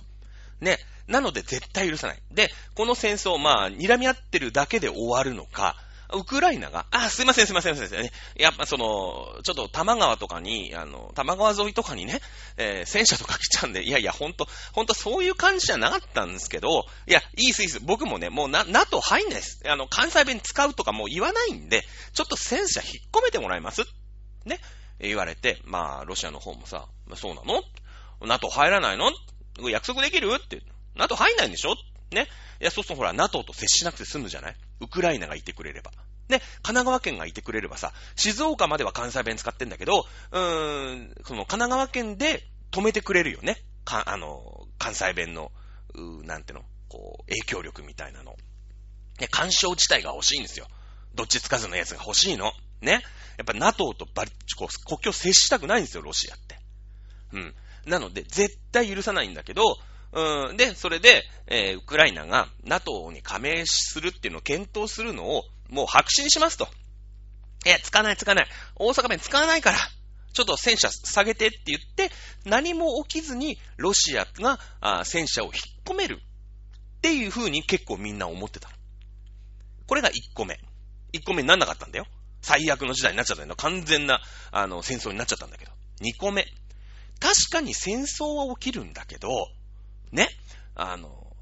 [0.61, 2.21] ね、なので絶対許さない。
[2.31, 5.75] で、この戦争、まあ、睨み合ってるだけで終わるのか、
[6.13, 8.11] ウクライナが、あ、すいません、すいません、すいません。
[8.35, 12.19] やっぱその、ちょっと多摩川とかに、あの、多摩川沿いとかにね、
[12.57, 17.79] えー、戦車とか来ちゃうんで、いやいや、ほんと、ほんとそういう感じじゃなかったんですけど、いや、いいす、いいす。
[17.79, 19.61] 僕もね、もうな、NATO 入んないです。
[19.65, 23.83] あの、関西弁使うとかもう言わないんで、ちょっと戦車引っ込めてもらえます？
[24.45, 24.59] ね？
[24.99, 27.61] 言われて、まあ、ロシアの方もさ、そうなの
[28.27, 29.11] ?NATO 入らないの？
[29.69, 30.33] 約束できる？
[30.43, 30.61] って。
[30.95, 31.75] NATO 入んないんでしょ？
[32.11, 32.27] ね？
[32.59, 34.55] いや、そうするとほら、NATO と接しなくて済むじゃない？
[34.79, 35.91] ウクライナがいてくれれば。
[36.27, 43.57] で、神奈川県がいてくれればさ、静岡までは関西弁使ってんだけど、うーん、その神奈川県で止めてくれるよね。
[43.83, 45.51] か、あの、関西弁の、
[45.95, 48.35] うーなんての、こう、影響力みたいなの。
[49.19, 50.67] ね、干渉自体が欲しいんですよ。
[51.15, 52.53] どっちつかずのやつが欲しいの。
[52.81, 53.03] ね。
[53.37, 56.59] やっぱ NATO とバリ、こう、国境接したくないんですよ、ロシアって。
[57.33, 57.55] うん。
[57.85, 59.77] なので、絶対許さないんだけど、
[60.11, 66.67] うん、で、それで、えー、ウクライナが NATO に加盟するっていうのを検討するのを、もう白紙にしますと。
[67.65, 68.47] いや、使わない、使わない。
[68.75, 69.77] 大阪弁使わないから。
[70.33, 72.11] ちょっと戦車下げてって言って、
[72.45, 75.53] 何も起きずにロシアがあ戦車を引っ
[75.85, 76.19] 込める
[76.99, 78.69] っていう風に結構みんな思ってた。
[79.87, 80.59] これが1個目。
[81.13, 82.05] 1個目になんなかったんだよ。
[82.41, 83.55] 最悪の時代になっちゃったんだよ。
[83.57, 85.71] 完全な、あの、戦争になっちゃったんだけど。
[86.01, 86.45] 2個目。
[87.19, 89.29] 確かに戦争は起きるんだけど、
[90.11, 90.29] ね。
[90.75, 91.35] あの、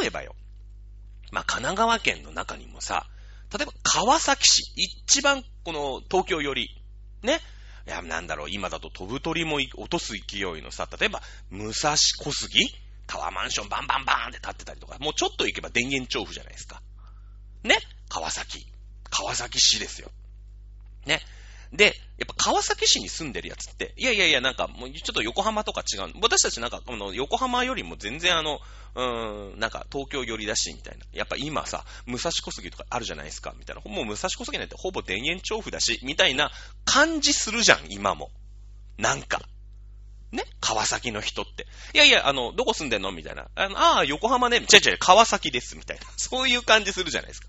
[0.00, 0.34] 例えばよ。
[1.32, 3.06] まあ、神奈川県の中にもさ、
[3.52, 6.68] 例えば川崎市、一番この東京より、
[7.22, 7.40] ね。
[7.86, 12.68] いや、なんだろう、今だと飛ぶ鳥も落とす勢いのさ、例えば、武蔵小杉
[13.06, 16.82] タワーマンションバンバンバーンって立ってたりとか、もうちょっと行けば田園調布じゃないですか。
[17.62, 18.66] ね川崎。
[19.10, 20.10] 川崎市ですよ。
[21.06, 21.20] ね。
[21.72, 26.12] で、やっぱ川崎市に住んでるやつって、いやいやいや、なんかもうちょっと横浜とか違う。
[26.22, 28.60] 私たちなんか、この横浜よりも全然あの、
[28.94, 31.04] うーん、なんか東京寄りだし、みたいな。
[31.12, 33.82] やっぱ今さ、武蔵小杉とかあるじゃないですか、みたいな。
[33.82, 36.50] もう武蔵小杉なんてほぼ田園調布だし、みたいな
[36.84, 38.30] 感じするじゃん、今も。
[38.96, 39.42] なんか。
[40.32, 40.44] ね？
[40.60, 41.66] 川崎の人って。
[41.94, 43.12] いやいや、あの、どこ住んでんの？
[43.12, 43.48] みたいな。
[43.54, 44.56] あの、ああ、横浜ね。
[44.56, 46.04] 違う違う、川崎です、みたいな。
[46.16, 47.48] そういう感じするじゃないですか。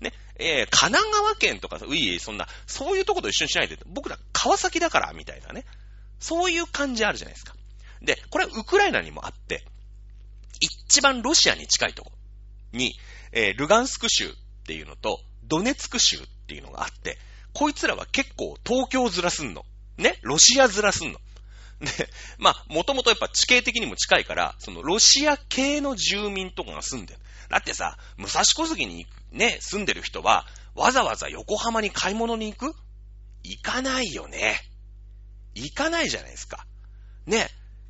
[0.00, 5.64] ね、えー、神奈川県とか、うい、そんな、そういうとこと一緒にしないで、僕ら川崎だから、みたいなね。
[6.18, 7.54] そういう感じあるじゃないですか。
[8.02, 9.64] で、これはウクライナにもあって、
[10.60, 12.12] 一番ロシアに近いとこ
[12.72, 12.94] に、
[13.32, 14.32] えー、ルガンスク州っ
[14.66, 17.18] ていうのと、ドネツク州っていうのがあって、
[17.52, 19.64] こいつらは結構東京ずらすんの。
[19.96, 21.18] ね、ロシア面すんの。
[21.80, 27.20] で、まあ、もともとやっぱ地形的にも近いから、そのロシア系の住民とかが住んでる。
[27.48, 32.74] だってさ、武蔵小杉にね、住んでる人は、わざわざ横浜に買い物に行く？
[33.42, 34.60] 行かないよね。
[35.54, 36.66] 行かないじゃないですか。
[37.26, 37.48] ね。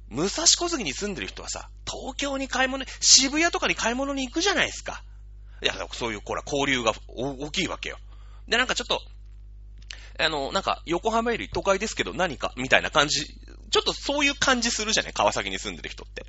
[0.09, 5.03] 武蔵小杉に住んでる人はさ、東京に買い物、渋谷とかに買い物に行くじゃないですか。
[5.63, 7.99] いや、そういう、ほら、交流が大きいわけよ。
[8.47, 9.01] で、なんかちょっと、
[10.19, 15.13] あの、なんか、横浜より都会ですけど何か、みたいな感じ、ちょっとそういう感じするじゃない？
[15.13, 16.25] 川崎に住んでる人って。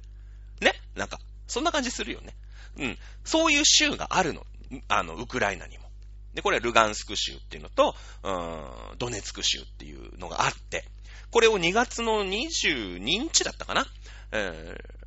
[0.59, 0.73] ね？
[0.95, 2.33] なんか、そんな感じするよね。
[2.77, 2.97] うん。
[3.23, 4.45] そういう州があるの。
[4.87, 5.87] あの、ウクライナにも。
[6.33, 10.85] で、これはルガンスク州っていうのと、うん、ドネツク州っていうのがあって、
[11.31, 13.87] これを2月の22日だったかな、
[14.31, 14.97] えー、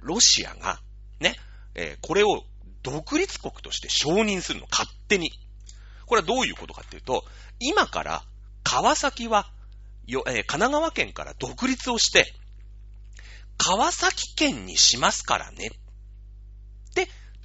[0.00, 0.80] ロシアが、
[1.18, 1.34] ね、
[1.74, 2.44] えー、これを
[2.82, 5.32] 独立国として承認するの、勝手に。
[6.06, 7.24] これはどういうことかっていうと、
[7.58, 8.22] 今から
[8.62, 9.50] 川崎は、
[10.06, 12.32] よえー、神奈川県から独立をして、
[13.58, 15.70] 川崎県にしますからね。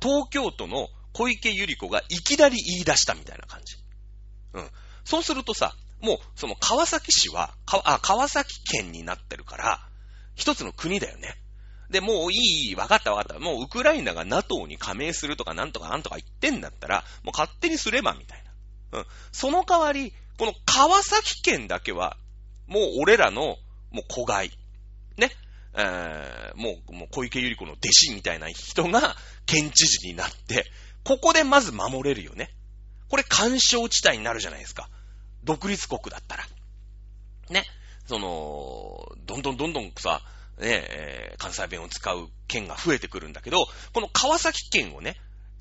[0.05, 3.77] 東京都の小池百合子がいきなり言い出したみたいな感じ。
[4.53, 4.69] うん。
[5.03, 9.89] そうするとさ、もう、その川崎市は、あ、川崎県になってるから、
[10.35, 11.35] 一つの国だよね。
[11.89, 13.39] で、もういい、わかったわかった。
[13.39, 18.43] もうウクライナが NATO に加盟するとかなんとかなんとか言ってんだったら、もう勝手にすれば、みたい
[18.91, 18.99] な。
[18.99, 19.05] うん。
[19.31, 22.17] その代わり、この川崎県だけは、
[22.67, 23.57] もう俺らの、
[23.91, 24.51] もう子飼い。
[25.17, 25.31] ね。
[25.77, 30.65] えー、もう、もう小池百合子の弟子みたいな人が県知事になって、
[31.03, 32.49] ここでまず守れるよね。
[33.09, 34.89] これ干渉地帯になるじゃないですか。
[35.43, 36.43] 独立国だったら。
[37.49, 37.63] ね。
[38.07, 40.21] その、どんどんどんどんさ、
[40.59, 43.57] ね、えー、関西弁を使う県が増えてくるんだけど、
[43.93, 45.15] この川崎県をね、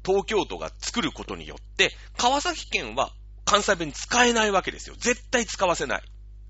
[0.05, 3.13] 東京都が作ることによって、川崎県は
[3.45, 4.97] 関西弁使えないわけですよ。
[4.99, 6.03] 絶対使わせない。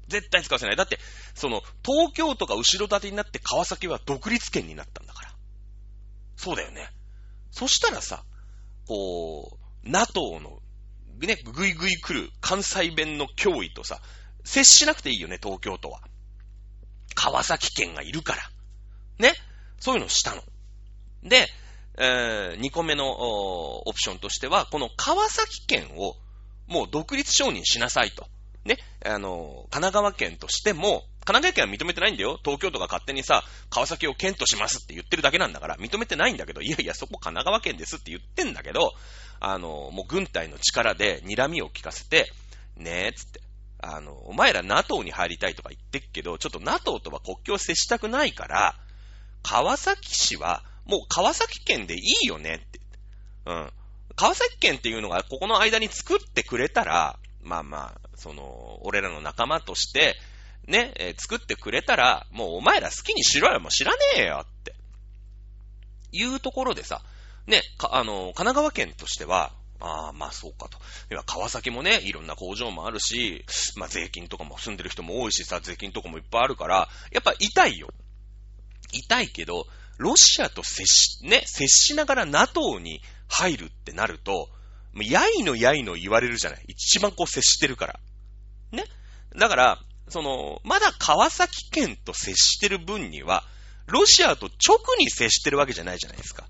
[0.08, 0.76] 絶対使わせない。
[0.76, 0.98] だって、
[1.34, 5.34] その、東京都が後ろ盾になって川崎は独立県になったんだから。
[6.36, 6.90] そうだよね。
[7.50, 8.24] そしたらさ、
[8.86, 10.60] こう、NATO の
[11.18, 14.00] ね、ぐいぐい来る関西弁の脅威とさ、
[14.44, 16.00] 接しなくていいよね、東京都は。
[17.14, 18.42] 川崎県がいるから。
[19.18, 19.34] ね？
[19.78, 20.42] そういうのをしたの。
[21.22, 21.46] で、
[21.96, 26.16] えー、2個目のオプションとしては、この川崎県を
[26.66, 28.26] もう独立承認しなさいと。
[28.64, 32.38] ね、あの、神奈川県としても、神奈川県は認めてないんだよ。
[32.42, 38.92] 東京都が勝手にさ、川崎を県としますって言ってるだけなんだから、認めてないんだけど、いやいや、そこ神奈川県ですって言ってんだけど、
[39.40, 42.33] あの、もう軍隊の力で睨みを聞かせて、
[42.77, 43.40] ねえ、つって。
[43.87, 48.74] あの、お前ら NATO に入りたいとか言ってっけど、ちょっと NATO とは国境を接したくないから、
[49.42, 52.81] 川崎市は、もう川崎県でいいよねって。
[53.46, 53.72] うん。
[54.16, 60.16] 川崎県っていうのがここの間に作ってくれたら、まあまあ、その、俺らの仲間として、
[60.66, 64.74] ね、えー、作ってくれたら、もうお前ら好きにしろよ、もう知らねえよって。
[66.12, 67.02] いうところでさ、
[67.46, 70.78] ね、かあの、神奈川県としては、ああ、まあそうかと。
[71.11, 73.44] いや、川崎もね、いろんな工場もあるし、
[73.76, 77.88] まあ税金とかも住んでる人も多いしさ、税金とかもいっぱいあるから、やっぱ痛いよ。
[78.92, 79.66] 痛いけど、
[79.98, 84.48] ロシアと接し、ね、接しながら NATO に入るってなると、
[85.02, 86.64] やいのやいの言われるじゃない。
[86.68, 88.00] 一番こう接してるから。
[88.72, 88.85] ね。
[89.37, 89.78] だから、
[90.09, 93.44] その、まだ川崎県と接してる分には、
[93.87, 96.46] ロシアと直に接してるわけじゃないじゃないですか。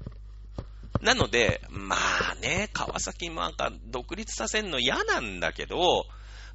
[1.01, 1.97] なので、ま
[2.33, 6.07] あね、川崎もなんか独立させんの嫌なんだけど、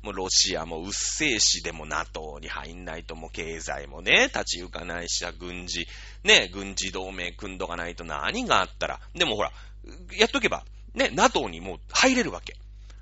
[0.02, 5.88] もうロシアもうっせえし、でも NATO に入んないともう経済もね、立ち行かないし、軍事、
[6.24, 9.52] ね、軍事同盟組んどかないと何があったら、でもほら、
[10.18, 12.56] やっとけば、ね、NATO にもう入れるわけ。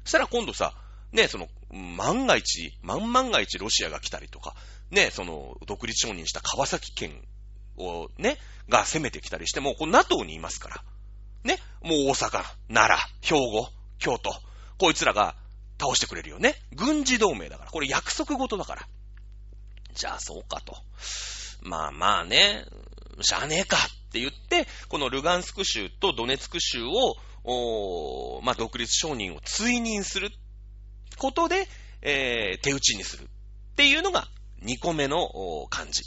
[0.04, 0.74] そしたら今度さ、
[1.12, 4.56] ね、その、万が一、万万が一ロシアが来たりとか、
[4.92, 7.22] ね、その、独立承認した川崎県
[7.78, 8.38] をね、
[8.70, 10.84] が攻めてきたりしても、こう NATO にいますから。
[11.44, 13.70] ね、もう大阪、奈良、兵庫、
[14.00, 14.32] 京都、
[14.78, 15.36] こいつらが
[15.80, 16.56] 倒してくれるよね。
[16.74, 17.72] 軍事同盟だから。
[17.72, 18.88] これ約束事だから。
[19.94, 20.76] じゃあそうかと。
[21.62, 22.66] まあまあね、
[23.22, 30.32] しゃあねえかって言って、このルガンスク州とドネツク州を、おまあ独立承認を追認する
[31.18, 31.68] ことで、
[32.02, 33.28] えー、手打ちにするっ
[33.76, 34.28] ていうのが
[34.64, 35.28] 2個目の
[35.70, 36.04] 感じ。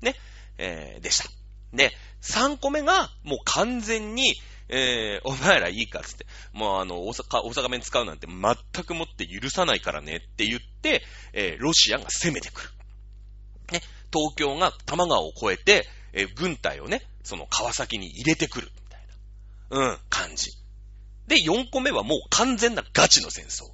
[0.00, 0.14] ね。
[0.58, 1.30] えー、でした。
[1.72, 4.34] で、3個目がもう完全に、
[4.68, 12.68] えー、お前らいいかつって、もうあの、大阪、大阪弁使うなんて全くもって許さないからねって言って、えー、ロシアが攻めてくる。
[13.72, 13.80] ね、
[14.12, 19.06] 東京が多摩川を越えて、えー、軍隊をね、その川崎に入れてくる、みたい
[19.70, 20.50] な、うん、感じ。
[21.26, 23.70] で、4個目はもう完全なガチの戦争。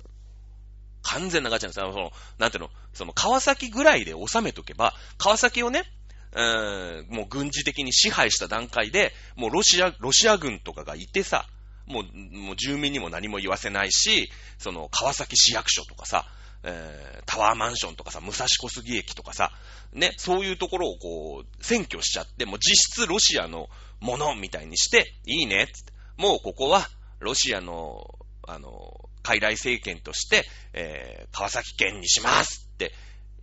[1.03, 1.93] 完全なガチなんですよ。
[1.93, 5.85] その、なんていうの、その川崎ぐらいで収めとけば、川崎をね、
[6.33, 11.47] うーん、もう軍事的に支配した段階で、もうロシア、ロシア軍とかがいてさ、
[11.87, 16.27] もう、もう住民にも何も言わせないし、その川崎市役所とかさ、
[16.63, 19.53] えー、タワーマンションとかさ、武蔵小杉駅とかさ、
[19.93, 23.69] ね、そういうところをこう、占拠しちゃって、もう実質ロシアの
[24.01, 25.75] ものみたいにして、いいねって。
[26.17, 26.89] もうここは
[27.21, 32.93] ロシアの、あの、傀儡政権として、えー、川崎県にしますって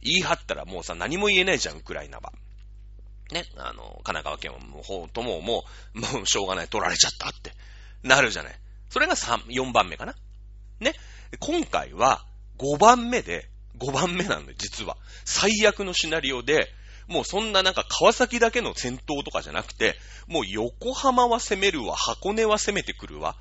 [0.01, 2.31] 言い張ったらもうさ、何も言えないじゃん、ウクライナは。
[3.31, 7.53] ね、あの、神奈川県はもう、ほとももう、もうしょうがない、取られちゃったって
[8.03, 8.59] なるじゃない。
[8.89, 10.15] それが3、4番目かな。
[10.79, 10.93] ね。
[11.39, 12.25] 今回は
[12.57, 14.97] 5番目で、5番目なんだよ、実は。
[15.25, 16.69] 最悪のシナリオで、
[17.07, 19.95] もうそんななんか川崎だけの戦闘とかじゃなくて、
[20.27, 23.35] もう横浜は攻めるわ、箱根は攻めてくるわ。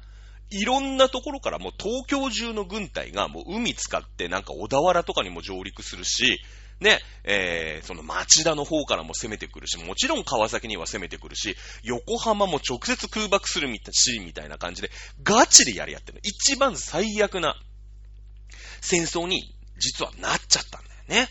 [0.50, 6.40] いろんなところからもう東京中の軍隊がもう海使ってなんか小田原とかにも上陸するし、
[6.80, 14.90] ね、えー、その町田の方からも攻めてくるし、もちろん川崎には攻めてくるし、横浜も直接空爆するみたいし、みたいな感じで、
[15.22, 16.20] ガチでやり合ってる。
[16.22, 17.56] 一番最悪な
[18.82, 21.28] 戦争に実はなっちゃったんだよね。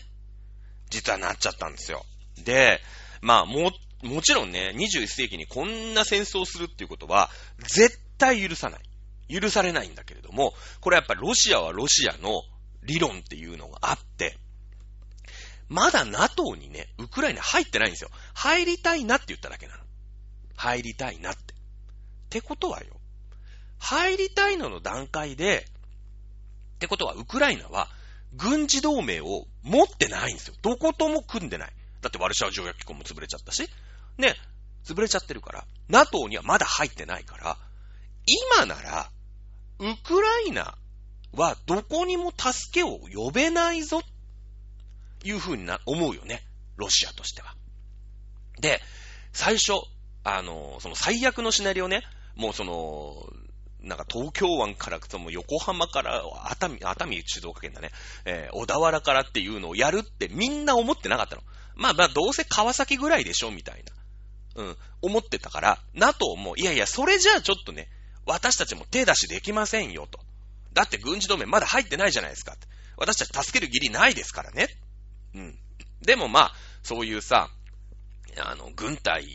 [0.90, 2.04] 実はなっちゃったんですよ。
[2.44, 2.80] で、
[3.20, 3.70] まあ、も、
[4.02, 9.40] もちろんね、21世紀にこんな戦争をするっていうことは、絶対許さない。
[9.40, 12.42] 許されないんだけれども、これやっぱりロシアはロシアの
[12.82, 14.38] 理論っていうのがあって、
[15.68, 18.10] まだ NATO にね、ウクライナ入ってないんですよ。
[18.34, 19.84] 入りたいなって言っただけなの。
[20.56, 21.54] 入りたいなって。
[21.54, 21.56] っ
[22.28, 23.00] てことはよ、
[23.78, 25.66] 入りたいのの段階で、
[26.82, 27.88] ってことはウクライナは
[28.32, 30.54] 軍事同盟を持ってないんですよ。
[30.62, 31.72] どことも組んでない。
[32.00, 33.68] だってワルシャワ条約機構も潰れちゃったし、
[34.18, 34.34] ね、
[34.84, 37.56] 潰れちゃってるから、NATO にはまだ入ってないから、
[38.56, 39.10] 今なら、
[39.78, 40.76] ウクライナ
[41.32, 44.02] はどこにも助けを呼べないぞ、
[45.22, 46.42] いうふうにな、思うよね。
[46.76, 47.54] ロシアとしては。
[48.60, 48.80] で、
[49.32, 49.74] 最初、
[50.24, 52.02] あの、その最悪のシナリオね、
[52.34, 53.31] もうその、
[53.82, 57.90] なんか東京湾から、その横浜から、熱海、熱海静岡県だね、
[58.24, 61.42] えー、小田原からっていうのをやるってみんな思ってなかったの。
[61.74, 63.84] まあまあ、どうせ川崎ぐらいでしょ、みたい
[64.54, 64.62] な。
[64.62, 67.88] うん、思ってたから、NATO も、いやいや、それじゃあちょっとね、
[68.26, 70.20] 私たちも手出しできませんよ、と。
[70.72, 72.56] だって軍事同盟まだ入ってないじゃないですか。
[72.96, 74.68] 私たち助ける義理ないですからね。
[75.34, 75.58] うん。
[76.02, 77.50] でもまあ、そういうさ、
[78.38, 79.26] あの、軍隊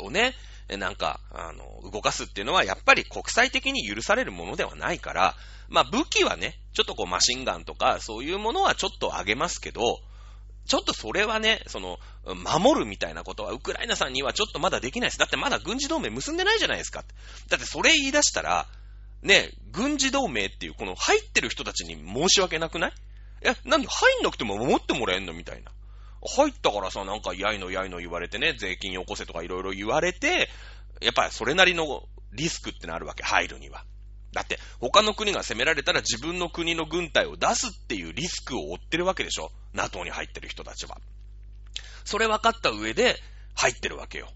[0.00, 0.34] をね、
[0.68, 5.36] なんか、あの、動かすっていうのは、やっぱり国際的に許されるものではないから、
[5.68, 10.00] まあ武器はね、ちょっとこうマシンガンとか、そういうものはちょっと上げますけど、
[10.66, 15.18] ちょっとそれはね、その、守るみたいなことは、ウクライナさんにはちょっとまだできないです。
[15.18, 17.04] だってまだ軍事同盟結んでないじゃないですか。
[17.50, 18.66] だってそれ言い出したら、
[19.22, 22.92] ね、軍事同盟っていう、この入ってる人たちに申し訳なくない？
[23.42, 25.34] え、なんで入んなくても守ってもらえんの？
[25.34, 25.70] みたいな。
[26.24, 30.48] 入ったからさ、なんか、やいのやいの言われてね、税金よこせとかいろいろ言われて、
[31.00, 33.84] やっぱりそれなりのリスクってのあるわけ、入るには。
[34.32, 40.98] だって、他の国が攻められたら自分の国の軍隊を出すっていうリスクを負ってるわけでしょ ?NATO に入ってる人たちは。
[42.04, 43.16] それ分かった上で
[43.54, 44.28] 入ってるわけよ。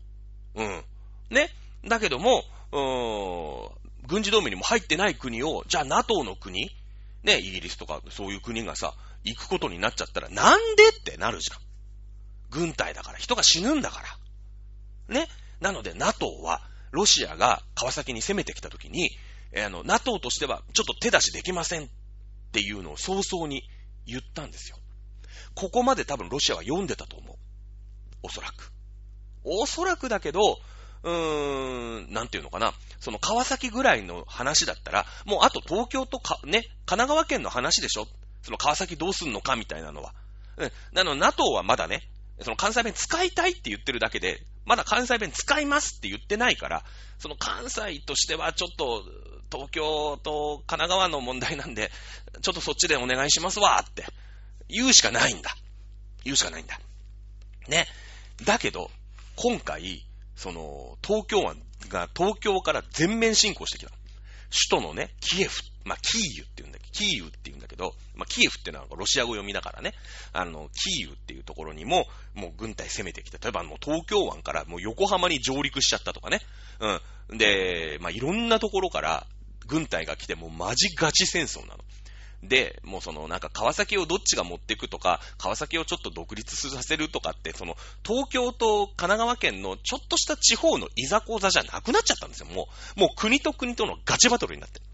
[0.55, 0.85] うん。
[1.31, 1.51] ね。
[1.87, 6.71] だけども、うーん、軍事同盟にも入ってない国を、じゃあ NATO の国
[7.25, 11.68] ね、イギリスとかそういう国がさ、行くことになっちゃったら、なんでってなるじゃん。
[12.51, 14.03] 軍隊だから、人が死ぬんだか
[15.09, 15.15] ら。
[15.15, 15.29] ね。
[15.61, 19.11] なので NATO は、ロシアが川崎に攻めてきたときに、
[19.53, 21.89] えー、あの、NATO としてはちょっと手出しできませんっ
[22.53, 23.63] ていうのを早々に
[24.07, 24.79] 言ったんですよ。
[25.55, 27.37] ここまで多分ロシアは読んでたと思う。
[28.23, 28.73] おそらく。
[29.45, 30.59] おそらくだけど、
[31.03, 32.75] うーん、なんていうのかな。
[33.01, 38.07] その川崎ぐらいの話だったら、もうあと東京とか、ね、神奈川県の話でしょ
[38.43, 40.15] その川崎どうすんのかみたいなのは。
[40.57, 40.73] うん。
[40.93, 42.09] なの、NATO はまだね、
[42.41, 46.85] その関西弁使いたいって言ってるだけで、まだ関西弁使いますって言ってないから、
[47.19, 49.05] その関西としてはちょっと、
[49.51, 51.91] 東京と神奈川の問題なんで、
[52.43, 54.05] ちょっとそっちでお願いしますわって
[54.69, 55.57] 言うしかないんだ。
[56.25, 56.79] 言うしかないんだ。
[57.69, 57.87] ね。
[58.45, 58.91] だけど、
[59.37, 60.05] 今回、
[60.37, 63.91] その、東京湾が東京から全面侵攻してきた。
[64.71, 66.85] 首都のね、キエフ、まあ、キーユって言うんだけ？
[66.85, 69.95] ど、キーユって言うんだけど、まあ、キエフってのはロシア語読みだからね、
[70.33, 76.41] あの、キーユっていうところにも、もう軍隊攻めてきて、例えばもう東京湾からもう横浜に上陸しちゃったとかね、
[77.31, 77.39] うん。
[77.39, 79.27] で、まあ、いろんなところから
[79.67, 81.85] 軍隊が来て、もうマジガチ戦争なの。
[82.41, 87.75] で、もうそのなんか川崎をどっちが持っていくとか、川崎をちょっと独立させるとかって、その
[88.07, 93.01] 東京と神奈川県のちょっとした地方のいざこざじゃなくなっちゃったんですよ、もう。
[93.01, 94.85] もう国と国とのガチバトルになってる。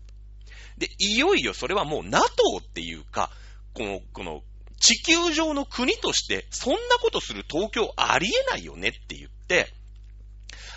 [0.78, 2.24] で、いよいよそれはもう NATO
[2.58, 3.30] っていうか、
[3.74, 4.42] この、この、
[4.80, 9.72] 地球上の国として、そんなことする東京ありえないよねって言って、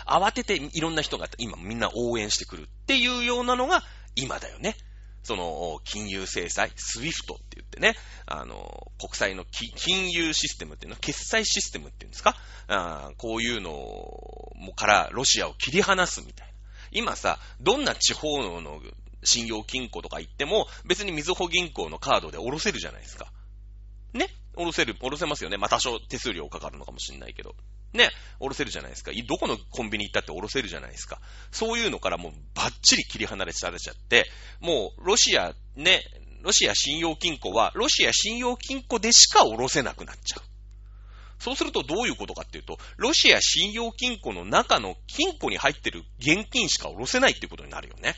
[0.06, 3.82] 慌てていろんな人が今みんな応援してくるっていうようなのが
[4.14, 4.76] 今だよね。
[5.24, 12.34] その、金融制裁、スウィフトって言ってね、あの、国際の金融システムっていうの、決済システムっていうんですか？
[12.68, 16.54] あこういうのもからロシアを切り離すみたいな。
[16.92, 18.80] 今さ、どんな地方の
[19.28, 23.30] 信用金庫とか行っても、別にみずほ銀行のカードで下ろせるじゃないですか。
[24.12, 24.28] ね？
[24.56, 25.56] 下ろせる、下ろせますよね。
[25.56, 27.54] まあ、多少手数料かかるのかもしれないけど。
[27.92, 28.10] ね、
[28.40, 29.12] 下ろせるじゃないですか。
[29.28, 31.20] どこのコンビニ行ったって下ろせるじゃないですか。
[31.52, 34.26] そういうのからもうバッチリ切り離れされちゃって、
[34.60, 36.02] もうロシアね、
[36.42, 40.42] ロシア信用金庫は、ロシア信用金庫でしか下ろせなくなっちゃう。
[41.38, 48.16] そうするとどういうことかっていうと、ロシア信用金庫の中の金庫に入ってる現金しか下ろせないっていうことになるよね。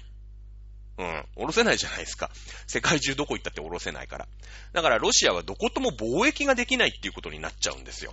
[1.00, 1.24] うん。
[1.34, 2.30] 下ろせないじゃないですか。
[2.66, 4.28] 世界中どこ行ったって下ろせないから。
[4.74, 8.12] だからロシアはどことも貿易ができないっていうことになっちゃうんですよ。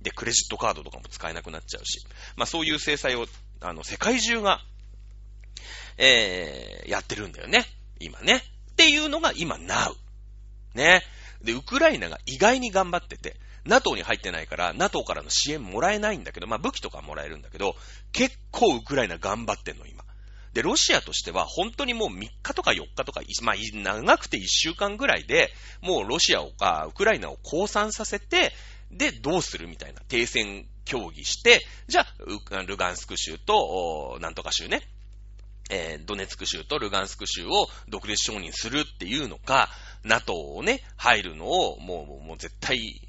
[0.00, 2.06] で、クレジットカードとかも使えなくなっちゃうし。
[2.36, 3.26] まあそういう制裁を、
[3.60, 4.60] あの、世界中が、
[5.98, 7.66] えー、やってるんだよね。
[7.98, 8.36] 今ね。
[8.72, 9.94] っていうのが今、now。
[10.74, 11.02] ね。
[11.42, 17.76] で、ウクライナが意外に頑張ってて、NATO に入ってないから、NATO からの支援もらえないんだけど、まあ武器とかもらえるんだけど、
[18.12, 20.01] 結構ウクライナ頑張ってんの、今。
[20.52, 25.50] で、ロシアとしては本当にもう3日とか4日とか、まあ長くて1週間ぐらいで、
[25.80, 28.52] もうロシアをか、ウクライナを降参させて、
[28.90, 34.82] で、どうするみたいな停戦協議して、じゃあ、ルガンスク州と、なんとか州ね、
[35.70, 39.70] えー、ドネツク州とルガンスク州を独立承認するっていうのか、
[40.04, 43.00] NATO をね、入るのをもう、もう絶対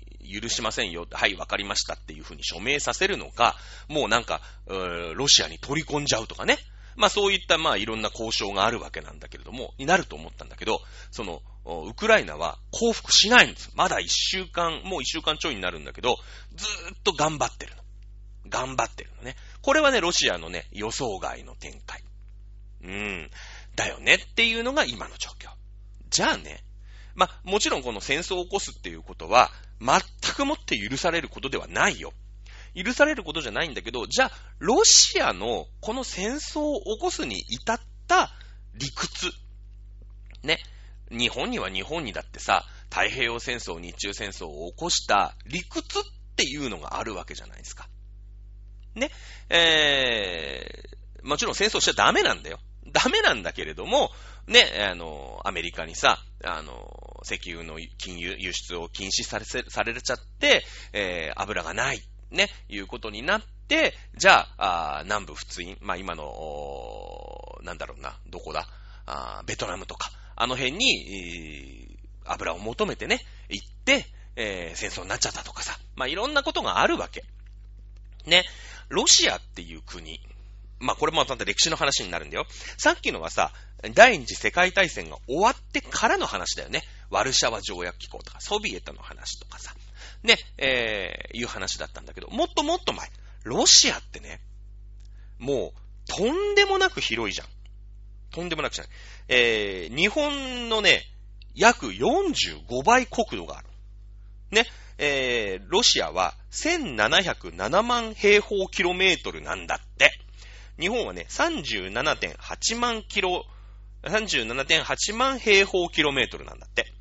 [0.41, 1.05] 許しませんよ。
[1.11, 3.57] はい、わかりましたっていうふうに署名させるのか、
[3.89, 6.57] もうなんか、ロシアに取り込んじゃうとかね。
[6.95, 10.81] まあそういったまあいろんな交渉があるわけなんだけれども、になると思ったんだけど、
[11.11, 13.71] その、ウクライナは降伏しないんです。
[13.75, 16.17] まだ一週間、もう一週間ちょいになるんだけど、
[16.55, 17.83] ずーっと頑張ってるの。
[18.49, 19.35] 頑張ってるのね。
[19.61, 22.03] これはね、ロシアのね、予想外の展開。
[22.83, 23.31] うーん。
[23.75, 25.49] だよねっていうのが今の状況。
[26.09, 26.63] じゃあね、
[27.15, 30.01] まあ、もちろんこの戦争を起こすっていうことは、全
[30.35, 32.13] くもって許されることではないよ。
[32.75, 38.31] 許されることじゃないんだけど、じゃあ、ロシアのこの戦争を起こすに至った
[38.75, 39.31] 理屈。
[40.43, 40.59] ね。
[41.11, 46.03] 日本には日本にだってさ、太平洋戦争、日中戦争を起こした理屈っ
[46.35, 47.87] ていうのがあるわけじゃないですか。
[48.95, 49.11] ね。
[49.49, 52.59] えー、もちろん戦争しちゃダメなんだよ。
[52.91, 54.11] ダメなんだけれども、
[54.47, 62.01] ね、あの、アメリカにさ、あの、石油の金融輸出を禁止されされちゃって、えー、油がない、
[62.33, 68.67] ね、いうことになって、じゃあ、あ南部仏印、まあ今の、なんだろうな、どこだ、
[69.05, 73.19] あベトナムとか、あの辺に、油を求めてね、
[73.49, 74.05] 行って、
[74.35, 77.23] えー、戦争になっちゃったとかさ、まあ、いろんなことがあるわけ。
[78.25, 78.43] ね、
[78.89, 80.19] ロシアっていう国、
[80.79, 82.45] まあ、これもまた歴史の話になるんだよ。
[82.77, 83.51] さっきのはさ、
[83.93, 86.83] 第二次世界大戦が終わってからの話だよね。
[87.09, 89.75] ワルシャワ条約機構とか、ソビエトの話とかさ、
[90.23, 93.09] ね、えー、いう話だったんだけど、もっともっと前、
[93.43, 94.41] ロシアってね、
[95.37, 97.47] もう、とんでもなく広いじゃん。
[98.31, 98.93] とんでもなくじゃない。
[99.27, 101.03] えー、日本のね、
[101.53, 103.67] 約45倍国土がある。
[104.51, 104.65] ね、
[104.97, 110.11] えー、ロシアは1707万平方キロメートルなんだって。
[110.79, 113.45] 日本はね、37.8万キロ、
[114.03, 116.91] 37.8万平方キロメートルなんだって。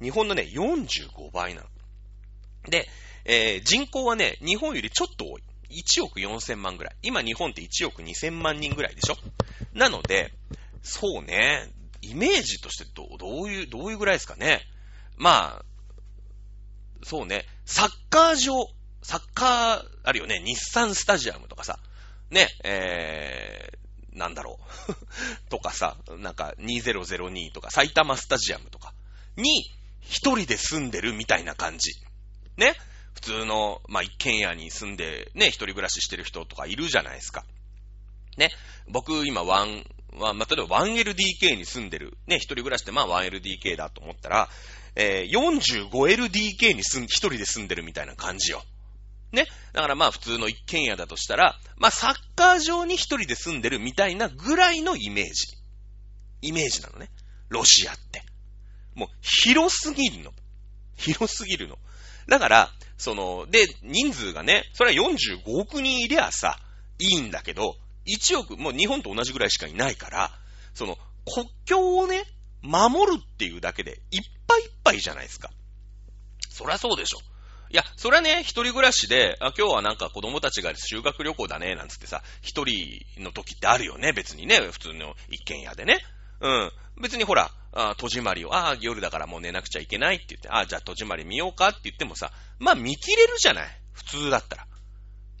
[0.00, 1.68] 日本のね、45倍なの。
[2.68, 2.88] で、
[3.24, 5.42] えー、人口はね、日本よりちょっと多い。
[5.70, 6.96] 1億4000万ぐらい。
[7.02, 9.16] 今日本って1億2000万人ぐらいでしょ？
[9.72, 10.32] なので、
[10.82, 11.70] そうね。
[12.02, 14.62] イメージとしてどどういう、どういうぐらいですかね？
[15.16, 15.64] まあ、
[17.04, 17.46] そうね。
[17.66, 18.54] サッカー場、
[19.02, 20.40] サッカー、あるよね？
[20.44, 21.78] 日産スタジアムとかさ。
[22.30, 24.58] ね、えー、なんだろ
[24.88, 24.94] う。
[25.50, 28.94] とかさ、なんか2002とか埼玉スタジアムとか
[29.36, 31.92] に一人で住んでるみたいな感じ。
[32.60, 32.74] ね。
[33.14, 37.44] 普通の、まあ、一軒家に住んで、ね、一人暮らししてる人とかいるじゃないですか。
[38.36, 38.50] ね。
[38.86, 44.48] 僕、今、ワン、まあ、例えば 1LDK に住んでる、ね、一人暮らしってまあ 1LDK だと思ったら、
[44.96, 48.62] えー、45LDK に住ん、一人で住んでるみたいな感じよ。
[49.32, 49.46] ね。
[49.72, 55.56] だからまあ普通の一軒家だとしたら、まあサッカー場に一人で住んでるみたいなぐらいのイメージ。
[56.42, 57.10] イメージなのね。
[57.48, 58.22] ロシアって。
[58.94, 60.32] もう広すぎるの。
[60.96, 61.78] 広すぎるの。
[62.30, 66.58] だから、その、で、人数がね、それは45億人いりゃさ、
[66.98, 67.76] いいんだけど、
[68.06, 70.30] 1億、もう日本と同じぐらいしかいないから、
[70.72, 72.24] その、国境をね、
[72.62, 75.50] 守るっていうだけで、一ぱいいっぱいじゃないですか。
[76.50, 77.18] そりゃそうでしょ。
[77.70, 86.00] いや、それはね、一人暮らしで、あ、今日はなんか子供たちが修学旅行だね、なんつってさ、一人の時ってあるよね、別にね、普通の一軒家でね。
[86.40, 86.72] うん。
[87.00, 93.80] 別にほら、あ戸締まりを、ああ、夜だからもう寝なくちゃいけないって言って、ああ、じゃあ戸締まり見ようかって言ってもさ、まあ見切れるじゃない？
[93.92, 94.66] 普通だったら。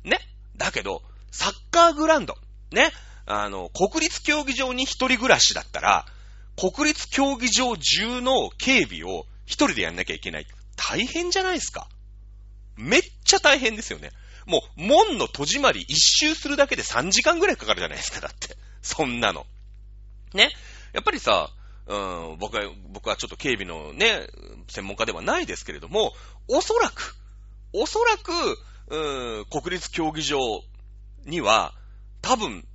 [0.04, 0.18] ね？
[0.56, 2.36] だけど、サッカーグラウンド。
[2.72, 2.92] ね？
[3.26, 6.06] あの、国立競技場に一人暮らしだったら、
[6.56, 10.46] 国立競技場中の警備を一人でやんなきゃいけない。
[10.76, 11.88] 大変じゃないですか。
[12.76, 14.10] めっちゃ大変ですよね。
[14.46, 18.56] もう、門の戸締まり一周するだけで3時間ぐらいかかるじゃないですか、だって。
[18.82, 19.46] そんなの。
[20.34, 20.50] ね？
[20.92, 21.50] やっぱりさ、
[21.86, 21.96] う
[22.34, 24.28] ん、僕は、僕はちょっと警備のね、
[24.68, 26.12] 専門家ではないですけれども、
[26.48, 27.16] おそらく、
[27.72, 28.32] おそらく、
[28.88, 30.38] うん、国立競技場
[31.24, 31.74] には、
[32.22, 32.66] 多分、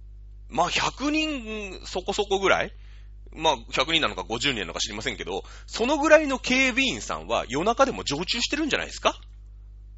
[0.49, 2.71] まあ、100人そこそこぐらい
[3.31, 9.13] まあ、100人なのか50人なのか知りませんけど、そのぐらいの警備員さんは夜中でも常駐してるんじゃないですか？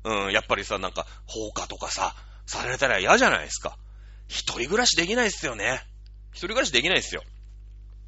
[0.03, 2.15] うん、やっぱりさ、なんか、放火とかさ、
[2.45, 3.77] されたら嫌じゃないですか？
[4.27, 5.81] 一人暮らしできないっすよね。
[6.31, 7.23] 一人暮らしできないっすよ。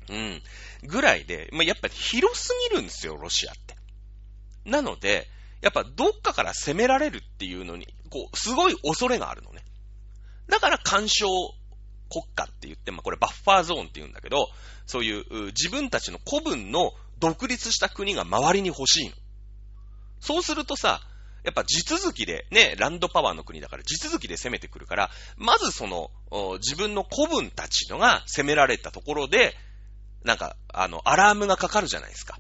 [0.10, 0.42] うん。
[0.84, 3.76] ぐらいで、まあ、やっぱり広すぎるんですよ、ロシアって。
[4.66, 5.28] なので、
[5.62, 9.64] やっぱどっかから攻められるっていうのに、こう、すごい恐れがあるのね。
[10.48, 11.28] だから干渉
[12.10, 14.50] 国家って言って、まあ、これバッファーゾーンって言うんだけど、
[14.86, 19.16] そういう自分たちの古文の独立した国が周りに欲しいの。
[20.20, 21.02] そうするとさ、
[21.44, 26.12] やっぱ地続きで、ね、ランドパワーの国だから地続きで攻めてくるから、まずその、
[26.58, 29.56] 自分の古文たちのが攻められたところで、
[30.24, 32.40] なんか、あの、アラームがかかるじゃないですか。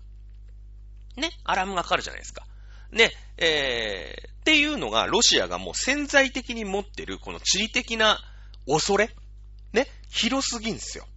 [1.15, 2.45] ね、アラームがかかるじゃないですか。
[2.91, 8.19] ね、えー、っていうのが、ロシアがもう潜在的に持ってる、この地理的な
[8.67, 9.09] 恐れ、
[9.73, 11.07] ね、広すぎんすよ。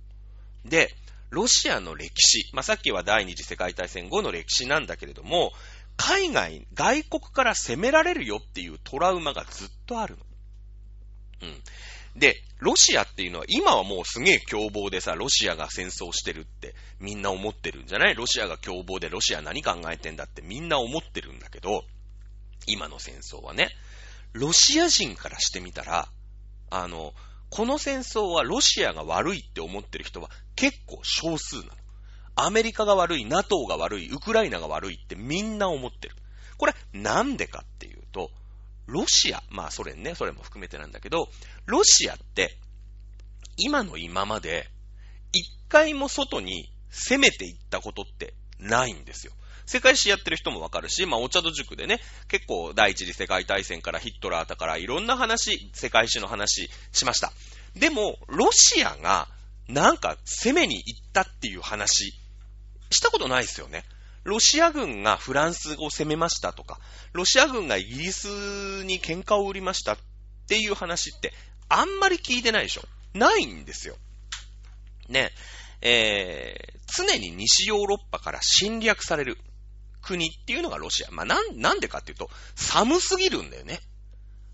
[0.64, 0.94] で、
[1.30, 5.52] ロシアの歴史、まあ、さっきは第二次世界大戦後の歴史なんだけれども、
[5.96, 10.24] 海外、外国から攻められるよっていうトラウマがずっとあるの。
[11.42, 11.62] うん。
[12.16, 18.14] で、ロシアっていうのは今はもうすげえ凶暴でさ、ロシアが戦争してるってみんな思ってるんじゃない？
[18.14, 21.84] ロシアが凶暴でロシア何考えてんだってみんな思ってるんだけど、
[22.66, 23.70] 今の戦争はね、
[24.32, 26.08] ロシア人からしてみたら、
[26.70, 27.14] あの、
[27.50, 31.70] この戦争はロシアが悪いって思ってる人は結構少数なの。
[32.34, 36.16] アメリカが悪い、NATO が悪い、ウクライナが悪いってみんな思ってる。
[36.56, 38.30] これなんでかっていうと、
[38.86, 41.28] ロシア、まあソ連ね、ソ連も含めてなんだけど、
[41.66, 42.58] ロシアって、
[43.56, 44.68] 今の今まで、
[45.32, 49.32] 一回も外に攻めていったことってないんですよ。
[49.66, 57.32] 世界史やってる人もわかるし、まあ、お茶戸塾でね、結構第一次世界大戦からヒットラーだからいろんな話、世界史の話しました。
[57.74, 59.28] でも、ロシアが
[59.68, 62.12] なんか攻めに行ったっていう話、
[62.90, 63.84] したことないですよね。
[64.24, 66.78] ロシア軍がフランスを攻めましたとか、
[67.12, 68.26] ロシア軍がイギリス
[68.84, 69.98] に喧嘩を売りましたっ
[70.46, 71.32] ていう話って
[71.68, 72.82] あんまり聞いてないでしょ。
[73.14, 73.96] ないんですよ。
[75.08, 75.30] ね。
[75.80, 79.36] えー、常に西ヨーロッパから侵略される
[80.00, 81.10] 国っていうのがロシア。
[81.10, 83.80] まあ、なん、なんでかっていうと、寒すぎるんだよね。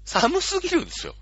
[0.04, 1.14] 寒すぎるんですよ。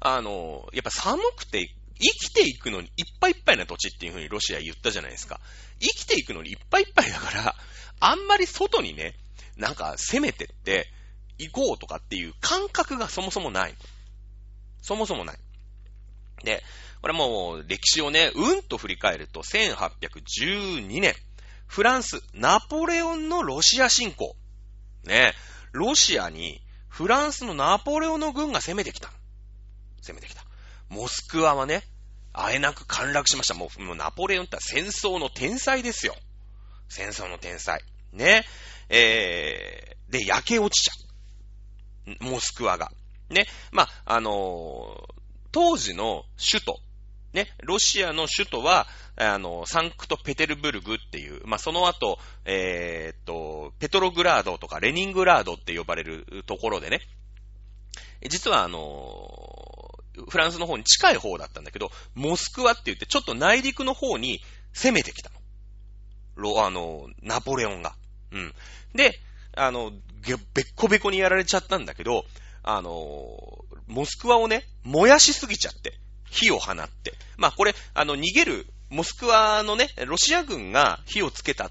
[0.00, 5.40] あの、やっぱ寒くて生きていくのにいっぱいいっぱいな土地っていうふうにロシア言ったじゃないですか。
[5.80, 7.54] 生きていくのにいっぱいいっぱいだから、
[8.04, 9.14] あんまり外にね、
[9.56, 10.88] なんか攻めてって
[11.38, 13.74] 行こうとかっていう感覚がそもそもない。
[14.82, 15.38] そもそもない。
[16.42, 16.64] で、
[17.00, 21.14] これもう歴史をね、うんと振り返ると1812年、
[21.68, 24.34] フランス、ナポレオンのロシア侵攻。
[25.04, 25.32] ね、
[25.70, 29.10] ロシアにフランスのナポレオンの軍が攻めてきた。
[30.00, 30.44] 攻めてきた。
[30.88, 31.84] モスクワはね、
[32.32, 33.54] あえなく陥落しました。
[33.54, 36.16] もう、もうナポレオンって戦争の天才ですよ。
[36.88, 37.82] 戦争の天才。
[38.12, 38.44] ね。
[38.88, 40.92] えー、で、焼け落ちちゃ
[42.20, 42.24] う。
[42.24, 42.90] モスクワが。
[43.30, 43.46] ね。
[43.70, 45.14] まあ、あのー、
[45.52, 46.78] 当時の首都。
[47.32, 47.48] ね。
[47.62, 48.86] ロシアの首都は、
[49.16, 57.00] あの、サンクトペテルブルグっていう、まあ、その後、えー、っと、ペトログラードとかレニングラードって呼ばれるところでね、
[58.28, 59.98] 実はあの
[60.28, 64.40] フランスの方に近い方だったんだけど、モスクワって言ってちょっと内陸の方に
[64.72, 65.36] 攻めてきたの。
[66.36, 67.94] ロ、あの、ナポレオンが。
[68.32, 68.54] うん。
[68.94, 69.18] で、
[69.56, 69.92] あの、
[70.54, 72.24] べっこべこにやられちゃったんだけど、
[72.62, 75.98] あの、モスクワをね、燃やしすぎちゃって、
[76.30, 77.14] 火を放って。
[77.36, 81.70] まあこれ、あの、逃げる、モスクワのね、ロシア軍が火をつけた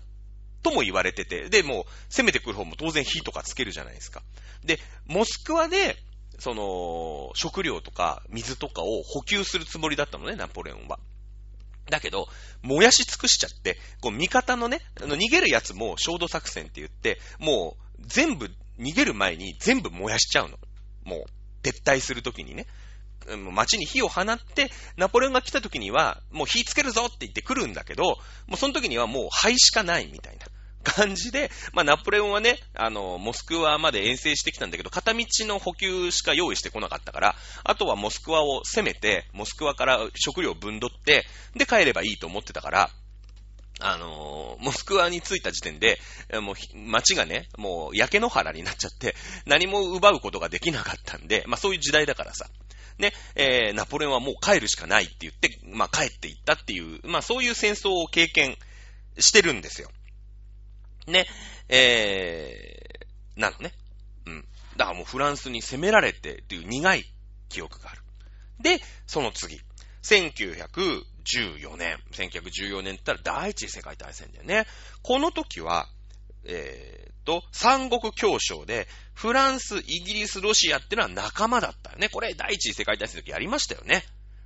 [0.64, 4.22] とも言われてて、で、もう攻めてくる方も当然火とかつけるじゃないですか。
[4.64, 5.98] で、モスクワで、
[6.40, 11.00] その、食料とか水とかを補給するつもりだったのね、ナポレオンは。
[11.92, 12.28] だけど、
[12.64, 20.58] 燃やし尽くしちゃって、こう味方のね、あの逃げるやつも衝動作戦って言って、もう全部逃げる前に全部燃やしちゃうの。
[21.04, 21.24] もう、
[21.62, 22.66] 撤退するときにね。
[23.52, 28.18] 街に火を放って、ナポレオンが来た時には、もう火つけるぞって言って来るんだけど、も
[28.54, 30.48] うその時にはもう灰しかないみたいな
[30.84, 41.26] 感じで、まあナポレオンはね、あの、モスクワまで遠征してきたんだけど、片道の補給しか用意してこなかったから、あとはモスクワを攻めて、モスクワから食料を分取って、
[41.56, 42.90] で帰ればいいと思ってたから、
[43.84, 46.00] あのー、モスクワに着いた時点で、
[46.42, 49.16] もう街がね、もう焼け野原になっちゃって、
[49.46, 52.48] 何も奪うことができなかったんで、まあそういう時代だからさ。
[52.98, 58.56] ね、えー、ナポレオンはもう帰るしかないって言って、まあ帰っていったっていう、まあそういう戦争を経験
[59.18, 59.90] してるんですよ。
[61.08, 61.26] ね、
[61.70, 63.74] えー、なのね。
[64.26, 64.46] うん。
[64.78, 67.06] だからもうフランスに攻められてっていう苦い
[67.50, 68.02] 記憶がある。
[68.62, 69.62] で、その次。
[70.04, 71.98] 1914年。
[72.12, 74.66] 1914年って言ったら第一次世界大戦だよね。
[75.02, 75.88] この時は、
[76.44, 82.10] えー、と、三国協商で、フランス、イギリス、ロシアってのは仲間だったよね。
[82.10, 84.04] これ、第一次世界大戦の時やりましたよね。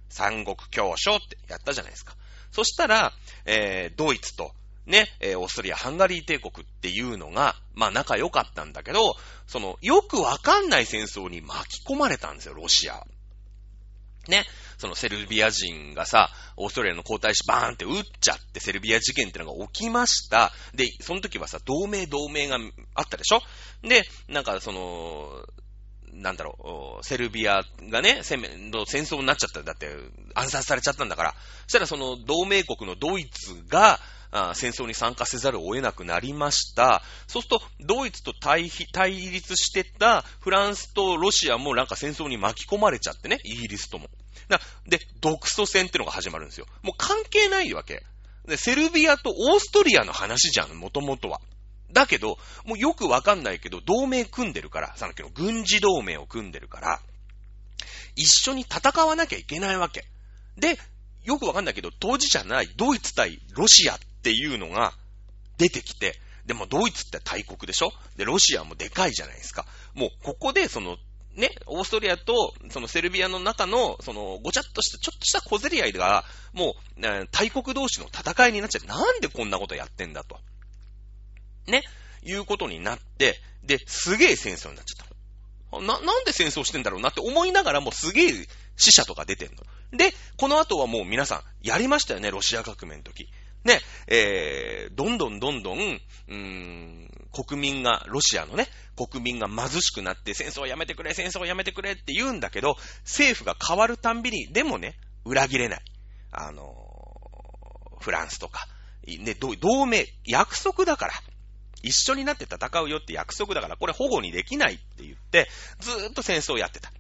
[0.10, 2.16] 三国協商ってやったじゃないですか。
[2.52, 3.14] そしたら、
[3.46, 4.54] えー、ドイツと、
[4.86, 9.16] ね、えー、オーストリア、ハンガリー帝国っていうのが、まあ仲良かったんだけど、
[9.48, 13.04] その、よくわかんない戦争に巻き込まれたんですよ、ロシア。
[14.28, 14.44] ね、
[14.80, 20.52] そのセルビア人がさ、オーストリアの皇太子バーンって撃っちゃってセルビア事件ってのが起きました。
[20.74, 22.58] で、その時はさ、同盟同盟が
[22.96, 23.42] あったでしょ？
[23.88, 25.46] で、なんかその、
[26.12, 27.62] なんだろう、セルビア
[27.92, 29.62] がね、戦争になっちゃった。
[29.62, 29.94] だって、
[30.34, 31.36] 暗殺されちゃったんだから。
[31.68, 34.00] そしたらその同盟国のドイツが、
[34.54, 37.02] 戦争に参加せざるを得なくなりました。
[37.28, 44.10] そうすると、ドイツと対対立してたフランスとロシアもなんか戦争に巻き込まれちゃってね、イギリスとも。
[44.88, 46.68] で、独ソ戦ってのが始まるんですよ。
[46.84, 48.04] もう関係ないわけ。
[48.48, 51.42] で、セルビアとオーストリアの話じゃん、もともとは。
[51.92, 57.02] だけど、もうよくわかんないけど、同盟組んでるから、さっきの軍事同盟を組んでるから、
[58.16, 60.06] 一緒に戦わなきゃいけないわけ。
[60.58, 60.78] で、
[61.24, 64.94] よくわかんないけど、当事者ないドイツ対ロシアっていうのが
[65.60, 67.92] 出てきて、でもドイツって大国でしょ？
[68.18, 69.68] で、ロシアもでかいじゃないですか。
[69.94, 70.98] もうここでその
[71.36, 76.24] ね、オーストリアと、そのセルビアの中の、その、ごちゃっとした、ちょっとした小競り合いが、
[76.54, 80.40] もう、大国同士の戦いになっちゃって、なんでこんなことやってんだと。
[81.68, 81.82] ね、
[82.24, 85.08] いうことになって、で、すげえ戦争になっちゃっ
[85.72, 85.82] た。
[85.82, 88.32] な、なんで戦争してんだろうなって思いながらもすげえ
[88.78, 89.58] 死者とか出てんの。
[89.98, 93.28] で、この後はもう皆さんやりましたよね、ロシア革命の時。
[93.66, 105.82] ね、えー、どんどんどんどん、うーん、国民が、ロシアのね、国民が貧しくなって戦争をやめてくれ、戦争をやめてくれって言うんだけど、政府が変わるたんびに、でもね、裏切れない。
[106.32, 108.68] あのー、フランスとか、
[109.08, 111.14] ね、同盟、約束だから。
[111.82, 115.50] 一緒になって戦うよって約束だから、これ保護にできないって言って、
[115.80, 116.92] ずーっと戦争をやってた。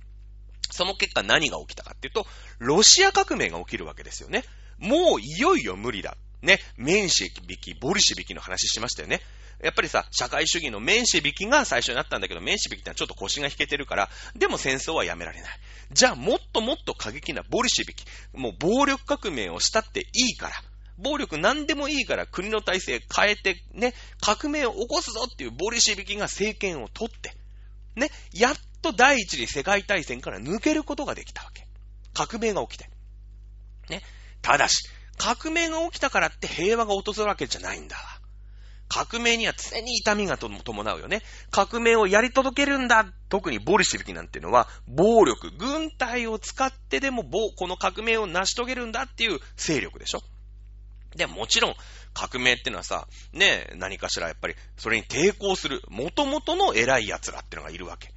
[0.71, 2.27] その結果何が起きたかっていうと、
[2.59, 4.43] ロシア革命が起きるわけですよね。
[4.77, 6.17] もういよいよ無理だ。
[6.45, 9.21] ね、メンシェビキ、ボルシェビキの話しましたよね。
[9.61, 15.59] やっぱりさ、社会主義のメンシェビキが最初になったんだけど、メンシェビキってのはちょっと腰が引けてるから、でも戦争はやめられない。
[15.91, 20.53] じゃあ、もっともっと過激なボルシェビキ、もう暴力革命をしたっていいから、
[20.97, 27.35] 暴力何でもいいから国の体制変えて、ね、革命を起こすぞっていうボルシェビキが政権を取って、
[27.95, 31.65] ね、やっと第一次世界大戦から抜けることができたわけ。
[32.13, 32.89] 革命が起きて。
[33.89, 34.01] ね。
[34.41, 34.87] ただし、
[35.17, 38.03] 革命が起きたからって平和が訪れるわけじゃないんだわ。
[38.87, 41.21] 革命には常に痛みが伴うよね。
[41.49, 43.05] 革命をやり届けるんだ。
[43.29, 50.21] 特にボルシェビキなんていうのは、暴力、軍隊を使ってでも、この革命を成し遂げるんだっていう勢力でしょ。
[51.15, 51.75] で、もちろん、
[52.13, 58.13] 革命ってのはさ、ね、何かしらやっぱり、それに抵抗する、元々の偉い奴らってのがいるわけ。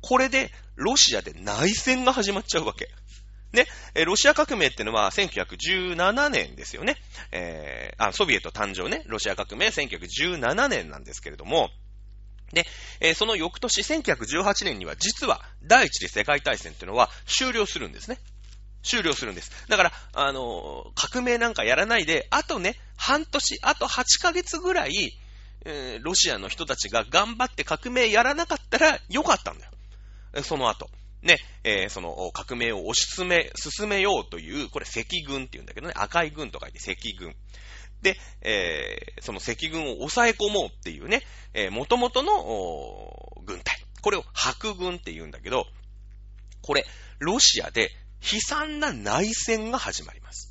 [0.00, 2.88] これで、ロシアで内戦が始まっちゃうわけ。
[3.52, 3.66] ね、
[4.04, 6.96] ロシア革命ってのは1917年ですよね。
[7.32, 9.04] えー、あ、ソビエト誕生ね。
[9.06, 11.70] ロシア革命1917年なんですけれども、
[12.52, 12.66] で、
[13.00, 18.18] えー、その翌年1918年には実は第一次世界大戦っていうのは終了するんですね。
[18.82, 19.50] 終了するんです。
[19.68, 25.18] だから、あのー、革命なんかやらないで、あとね、半年、あと8ヶ月ぐらい、
[25.64, 29.72] えー、ロシアの人たちが頑張って革命やらなかったらよかったんだよ。
[30.42, 30.88] その後。
[31.22, 37.34] ね、えー、その革命を推し進め、進めようという、これ赤軍って言うんだけどね、赤い軍と書いて赤軍。
[38.02, 41.22] で、えー、その赤軍を抑え込もうっていうね、
[41.54, 43.76] えー、元々の軍隊。
[44.00, 45.66] これを白軍って言うんだけど、
[46.62, 46.84] これ、
[47.18, 47.90] ロシアで
[48.22, 50.47] 悲惨な内戦が始まります。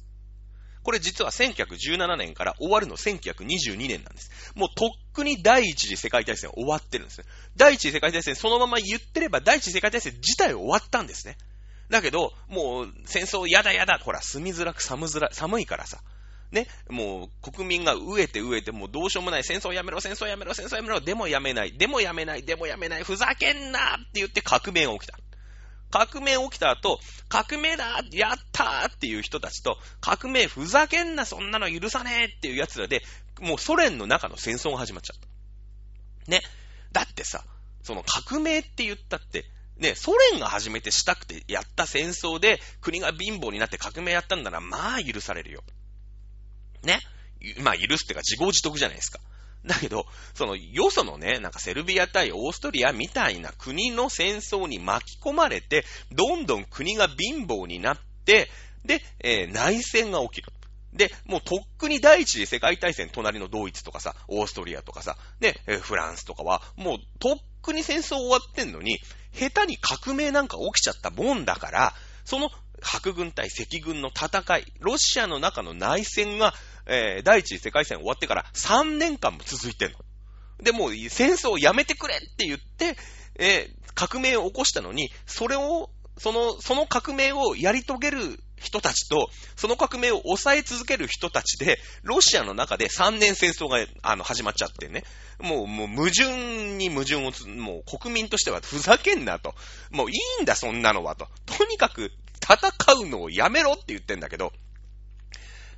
[0.87, 4.53] これ実は1917年から終わるの1922年なんです。
[4.55, 7.25] もうとっくに第一次世界大戦終わってるんですね。
[7.57, 11.35] 第一次世界大戦そのまま言ってれば第一次世界大戦自体終わったんですね。
[11.89, 15.99] だけど、もう戦争やだやだ、ほら、住みづらく寒づら、寒いからさ。
[16.51, 25.19] ね、もう国民が飢えて飢えて、もうどうしようもない、戦争やめろ、戦争やめろ、戦争やめろ、でもやめない、でもやめない、でもやめない、ふざけんなって言って革命が起きた。
[25.89, 33.01] 革命起きた後、革命だやったーっていう人たちと、革命ふざけんなそんなの許さねえっていう奴らで、
[33.39, 36.31] もうソ連の中の戦争が始まっちゃった。
[36.31, 36.41] ね。
[36.91, 37.43] だってさ、
[37.83, 39.45] その革命って言ったって、
[39.77, 45.63] ね、ソ連が初めてしたくてやった戦争で国が貧乏になって革命やったんだなら、まあ許されるよ。
[46.83, 46.99] ね。
[47.59, 49.19] まあ許すってか自業自得じゃないですか。
[49.65, 58.49] だけど、その、よそのね、なんかセルビア対オーストリアみたいな国の戦争に巻き込まれて、どんどん国が貧乏になって、
[58.85, 60.51] で、えー、内戦が起きる。
[60.93, 68.99] で、もうとっくに第一次世界大戦、隣のドイツとかさ、オーストリアとかさ、で、えー、フランスとかは、もうとっくに戦争終わってんのに、
[69.33, 71.93] 下手に革命なんか起きちゃったもんだから、
[72.25, 72.49] その
[72.81, 76.53] 白軍対赤軍の戦い、ロシアの中の内戦が
[76.87, 79.97] えー、第一次世界戦終わってから3年間も続いてんの。
[80.61, 82.97] で、もう戦争をやめてくれって言って、
[83.39, 95.03] えー、革命を起こしたのに、それを、その、その革命をやり遂げる人たちと、その革命を抑え続ける人たちで、ロシアの中で3年戦争が、あの、始まっちゃってね。
[95.39, 99.53] もう、もう、矛盾に矛盾をつ、もう、国民としてはふざけんなと。
[99.91, 101.27] もういいんだ、そんなのはと。
[101.45, 102.11] とにかく、
[102.41, 104.53] 戦うのをやめろって言ってんだけど、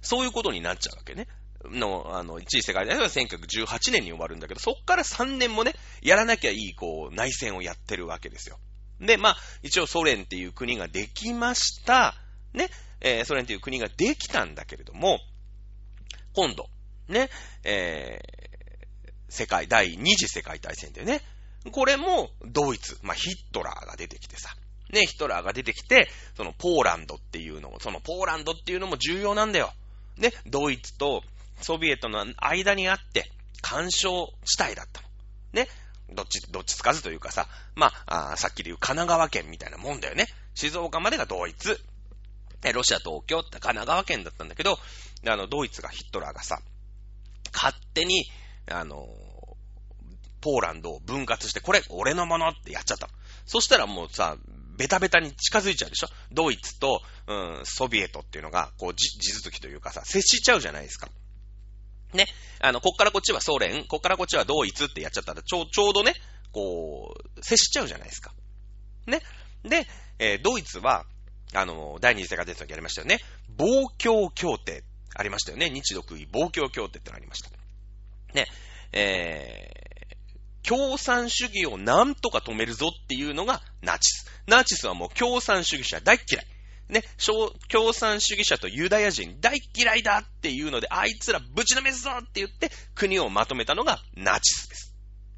[0.01, 1.27] そういうことになっちゃうわけね。
[1.65, 8.57] の、あの、一次世界大戦は1918年に終わるんだけど、そっから3年もね、やらなきゃいい、こう、内戦をやってるわけですよ。
[9.01, 12.15] で、まあ、一応ソ連っていう国ができました。
[12.53, 12.69] ね、
[13.01, 15.19] えー、ソ連っていう国ができたんだけれども、
[16.33, 16.69] 今度、
[17.07, 17.29] ね、
[17.63, 21.21] えー、世界、第二次世界大戦でね、
[21.71, 24.49] これもドイツ、まあ、ヒットラーが出てきてさ、
[24.91, 29.73] ね、ヒットラーが出てきて、そのポーランドっていうのを、そのポーランドっていうのも重要なんだよ。
[30.19, 31.23] ね、ドイツと
[31.61, 35.07] ソビエトの間にあって、干渉地帯だったの。
[35.53, 35.67] ね、
[36.13, 40.27] どっち、どっちつかずというかさ、まあ、あさっきで言う神奈川県みたいなもんだよね。
[40.53, 41.79] 静岡までがドイツ。
[42.61, 44.77] で、ロシア、東京って神奈川県だったんだけど、
[45.27, 46.59] あの、ドイツがヒットラーがさ、
[47.53, 48.25] 勝手に、
[48.69, 49.07] あの、
[50.41, 53.09] ポーランドを分割して、これ俺のものってやっちゃった
[53.45, 54.37] そしたらもうさ、
[54.79, 56.07] ベタベタに近づいちゃうでしょ？
[56.31, 61.09] ドイツと、うん、ソビエトっていうのが、こう、地続きというかさ、接しちゃうじゃないですか。
[62.13, 62.25] ね。
[62.59, 66.13] あの、こっからこっちはソ連、こっからこっちはドイツってやっちゃったら、ちょう、ちょうどね、
[66.51, 68.31] こう、接しちゃうじゃないですか。
[69.05, 69.21] ね。
[69.63, 69.85] で、
[70.17, 71.05] えー、ドイツは、
[71.53, 73.19] あの、第二次世界大戦の時ありましたよね。
[73.49, 73.65] 防
[73.97, 75.69] 共協定、ありましたよね。
[75.69, 77.49] 日独位防共協定ってのありました。
[78.33, 78.47] ね。
[78.91, 79.88] え
[80.67, 84.29] 共産主義をなんとか止めるぞっていうのがナチス。
[84.47, 86.45] ナチスはもう共産主義者大嫌い。
[86.89, 87.03] ね、
[87.69, 94.95] 共産主義者とユダヤ人大嫌いだっていうので、あいつらぶちのめすぞって言って国をまとめたのがナチスです。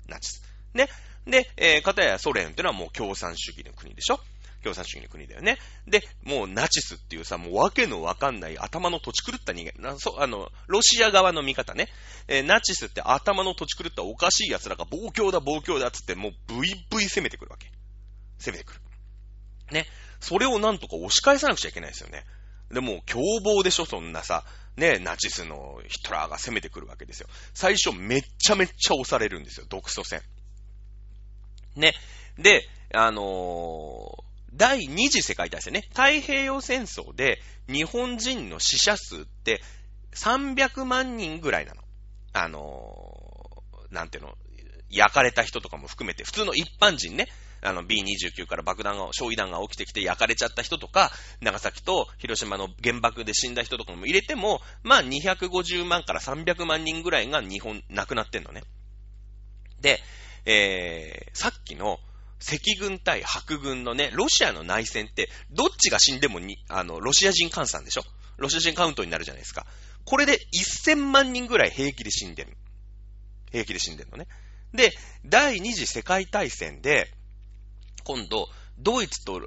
[0.08, 0.44] ナチス。
[0.74, 0.88] ね。
[1.26, 4.20] で、えー、片やソ連っていうのはもう共産主義の国でしょ
[4.62, 5.58] 共産主義の国だよね。
[5.88, 9.82] で、もうナチスっていうさ、もうわけのわかんない頭の土地狂った人間。
[9.82, 11.88] なそあの、ロシア側の見方ね。
[12.28, 17.72] えー、ナチスって頭の土地狂ったおかしい奴らが暴挙だ暴挙だっつってもうブイブイ攻めてくるわけ。
[18.40, 18.82] 攻めてくる。
[19.72, 19.88] ね。
[20.20, 22.26] それをなんとか押し返さなくちゃいけないですよね。
[22.72, 24.46] でも、凶暴でしょ、そんなさ。
[24.78, 27.28] ね、ナチスのヒトラーが攻めてくるわけですよ。
[27.54, 30.22] 最初めっちゃめっちゃ押されるんですよ、独ソ戦。
[31.76, 31.94] ね。
[32.38, 39.62] で、あのー、第二次世界大戦ね、太平洋戦争で日本人の死者数って
[40.14, 41.82] 300万人ぐらいなの。
[42.34, 44.38] あのー、なんていうの、
[44.90, 47.28] 焼かれた人とかも含めて、普通の一般人ね、
[47.62, 58.64] あの B29 から爆弾が、焼夷弾が起きてきて焼かれちゃった人とか、長崎と広島の原爆で死んだ人とかも入れても、まあ250万から300万人ぐらいが日本、亡くなってんのね。
[59.80, 60.00] で、
[60.46, 62.00] えー、さっきの
[62.42, 68.04] 赤軍対白軍のね、ロシアの内戦って、どっちが死んでもに、あの、ロシア人換算でしょ？
[68.38, 69.66] ロシア人カウントになるじゃないですか。
[70.06, 70.40] これで
[70.86, 72.58] 1000万人ぐらい平気で死んでる。
[73.52, 74.28] 平気で死んでるのね。
[74.74, 74.92] で、
[75.26, 77.14] 第二次世界大戦で、
[78.04, 78.48] 今度、
[78.80, 79.40] ドイツと、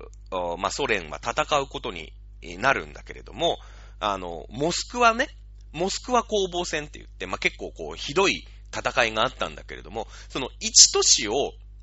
[0.59, 2.13] まあ、ソ連は戦うことに
[2.59, 3.59] なるんだけれども、
[3.99, 5.29] あの、モスクワね、
[5.73, 11.33] モスクワ攻防戦って言って、まあ、結構こう、ひどい戦いがあったんだけれども、その一都市を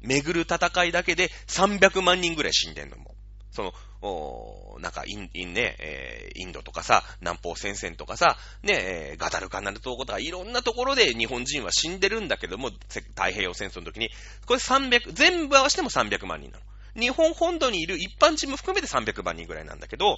[0.02, 3.16] 巡る戦いだけで300万人ぐらい死んでんのよ。
[3.52, 14.10] その、おなんかイン、インね、えー、インドとかさ、南方戦線とかさ、ね、えー、ガダルカナル島とかいろんなところで日本人は死んでるんだけども、太平洋戦争の時に、
[14.46, 16.64] これ300、全部合わせても300万人なの。
[17.00, 20.18] 日本本土にいる一般人も含めて300万人ぐらいなんだけど、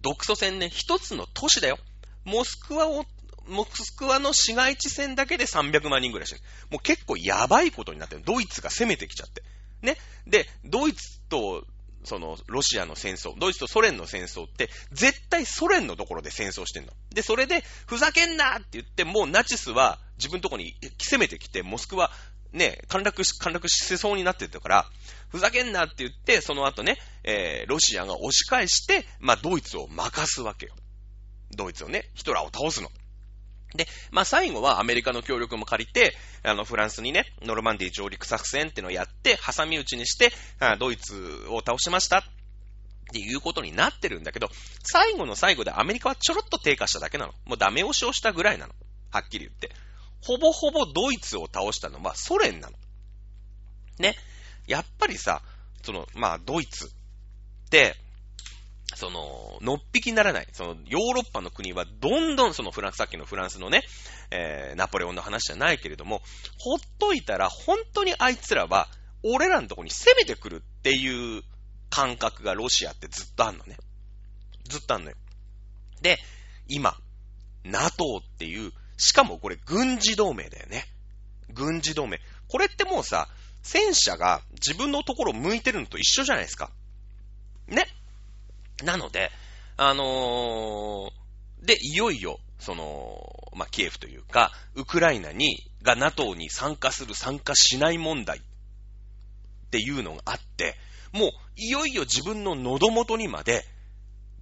[0.00, 1.78] 独ソ戦ね、一つの都市だよ。
[2.24, 3.04] モスクワを、
[3.48, 6.42] モスクワの市街地戦だけで300万人ぐらいしてる。
[6.70, 8.22] もう結構やばいことになってる。
[8.24, 9.42] ドイツが攻めてきちゃって。
[9.82, 9.96] ね。
[10.26, 11.66] で、ドイツと、
[12.04, 16.92] その、ロシアの戦争、ドイツとソ連の戦争って、絶対ソ連のところで戦争してんの。
[17.10, 22.10] で、それで、ふざけんなって言って、もうナチスは自分のところに攻めてきて、モスクワ、
[22.52, 24.86] ね、陥落し、陥落しそうになってたから、
[25.28, 30.74] ふざけんなって言って、その後ね、えー、ロシアが押し返して、まあ、ドイツを任すわけよ。
[31.56, 32.90] ドイツをね、ヒトラーを倒すの。
[33.74, 40.32] で、まあ、最後はアメリカの協力も借りて、あの、フランスにね、ノルマンディ上陸作戦っていうのをやって、挟み撃ちにして、
[40.78, 42.22] ドイツを倒しましたっ
[43.12, 44.48] ていうことになってるんだけど、
[44.82, 47.32] 最後の最後でアメリカはちょろっと低下しただけなの。
[47.44, 48.74] もうダメ押しをしたぐらいなの。
[49.10, 49.70] はっきり言って。
[50.22, 52.76] ほぼほぼドイツを倒したのはソ連なの。
[53.98, 54.16] ね。
[54.66, 55.42] やっぱりさ、
[55.82, 56.88] その、まあ、ドイツっ
[57.70, 57.96] て、
[58.96, 60.48] その、のっぴきにならない。
[60.52, 63.82] その、ヨーロッパの国はどんどんそのフランス、さっきのフランスのね、
[64.30, 66.22] えー、ナポレオンの話じゃないけれども、
[66.58, 68.88] ほっといたら本当にあいつらは、
[69.22, 71.42] 俺らのとこに攻めてくるっていう
[71.90, 73.76] 感覚がロシアってずっとあんのね。
[74.68, 75.16] ずっとあんのよ。
[76.02, 76.18] で、
[76.68, 76.96] 今、
[77.64, 80.84] NATO っていう、しかもこれ軍事同盟だよね。
[81.52, 82.20] 軍事同盟。
[82.48, 83.28] これってもうさ、
[83.62, 86.70] 戦車が自分のところ向いてるのと一緒じゃないですか。
[87.66, 87.86] ね。
[88.82, 89.30] なので、
[89.76, 98.40] あのー、で、いよいよ、その、まあ、キエフというか、ウクライナに、が NATO に参加する参加しない問題っ
[99.70, 100.76] ていうのがあって、
[101.12, 103.64] もう、いよいよ自分の喉元にまで、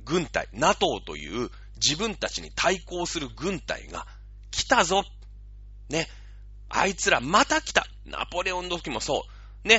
[0.05, 4.07] 軍隊、NATO という自分たちに対抗する軍隊が
[4.51, 5.05] 来たぞ。
[5.89, 6.09] ね。
[6.69, 7.87] あいつらまた来た。
[8.07, 9.25] ナポレオンの時もそ
[9.65, 9.69] う。
[9.69, 9.79] ね。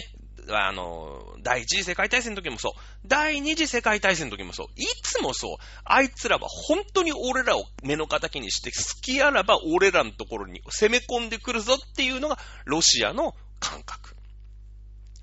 [0.50, 2.72] あの、第一次世界大戦の時もそう。
[3.06, 4.68] 第二次世界大戦の時もそう。
[4.76, 5.58] いつもそう。
[5.86, 14.16] あいつらは本当に俺らを目の敵にして、好きあらば俺らのところに攻め込んでくるぞっていうのがロシアの感覚。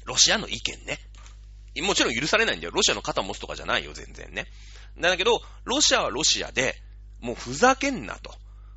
[0.05, 0.99] ロシアの意見ね。
[1.83, 2.73] もちろん許されないんだよ。
[2.75, 4.47] ロシアの肩持つとかじゃないよ、全然ね。
[4.99, 6.75] だけど、ロシアはロシアで、
[7.21, 8.35] もうふざけんなと。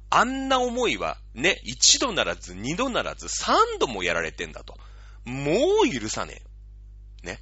[0.10, 4.78] あんな思いは、ね、一度ならず、二度ならず、三度もやられてんだと。
[5.26, 5.53] も
[5.86, 6.41] う許さね
[7.24, 7.28] え。
[7.28, 7.39] ね。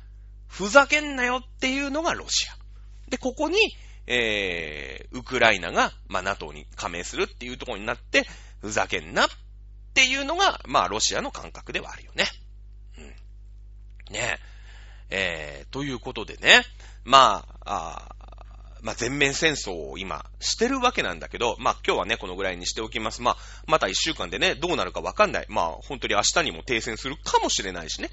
[0.48, 2.56] ふざけんなよっていうのがロシア。
[3.10, 3.58] で、ここに、
[4.08, 8.26] えー、ウクライナが、まあ、NATO に加盟するっていうところになって、
[8.62, 9.30] ふざけんなっ
[9.94, 12.26] ていうのが、まあ、ロシアの感覚ではあるよね。
[12.98, 14.14] うん。
[14.14, 14.40] ねえ。
[15.14, 16.64] えー、ということでね、
[17.04, 18.21] まあ、あ
[18.82, 23.22] まあ、全面戦争を今してるわけなんだけど、まあ、今日はね、このぐらいにしておきます。
[23.22, 25.46] まあ、また一週間でね、どうなるかわかんない。
[25.50, 28.10] まあ、本当に明日にも停戦するかもしれないしね。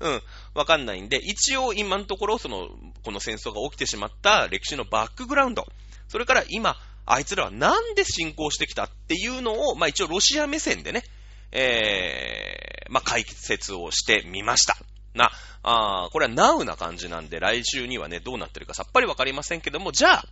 [0.00, 0.22] うん、
[0.54, 2.68] わかんないんで、一応今のところ、その、
[3.04, 5.66] この戦争が起きてしまった歴史のバックグラウンド、
[6.08, 11.02] それから今、あいつらはなんで侵攻してきたっていうのを、まあ一応ロシア目線でね、
[11.50, 14.76] えー、まあ解説をしてみました。
[15.14, 15.30] な、
[15.62, 20.24] あこれはナウな感じなんで、来週にはね、どうなってるかさっぱりわかりませんけども、じゃあ、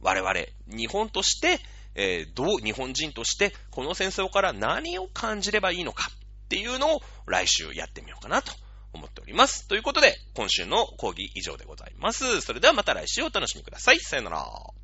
[0.00, 0.34] 我々、
[0.66, 1.60] 日本として、
[1.94, 6.10] えー、どう、日本人として、この戦争から何を感じればいいのか
[6.44, 8.52] っていうのを来週やってみようかなと
[8.92, 9.66] 思っております。
[9.66, 12.40] ということで、今週の講義以上でございます。
[12.40, 14.00] それではまた来週お楽しみください。
[14.00, 14.77] さよなら。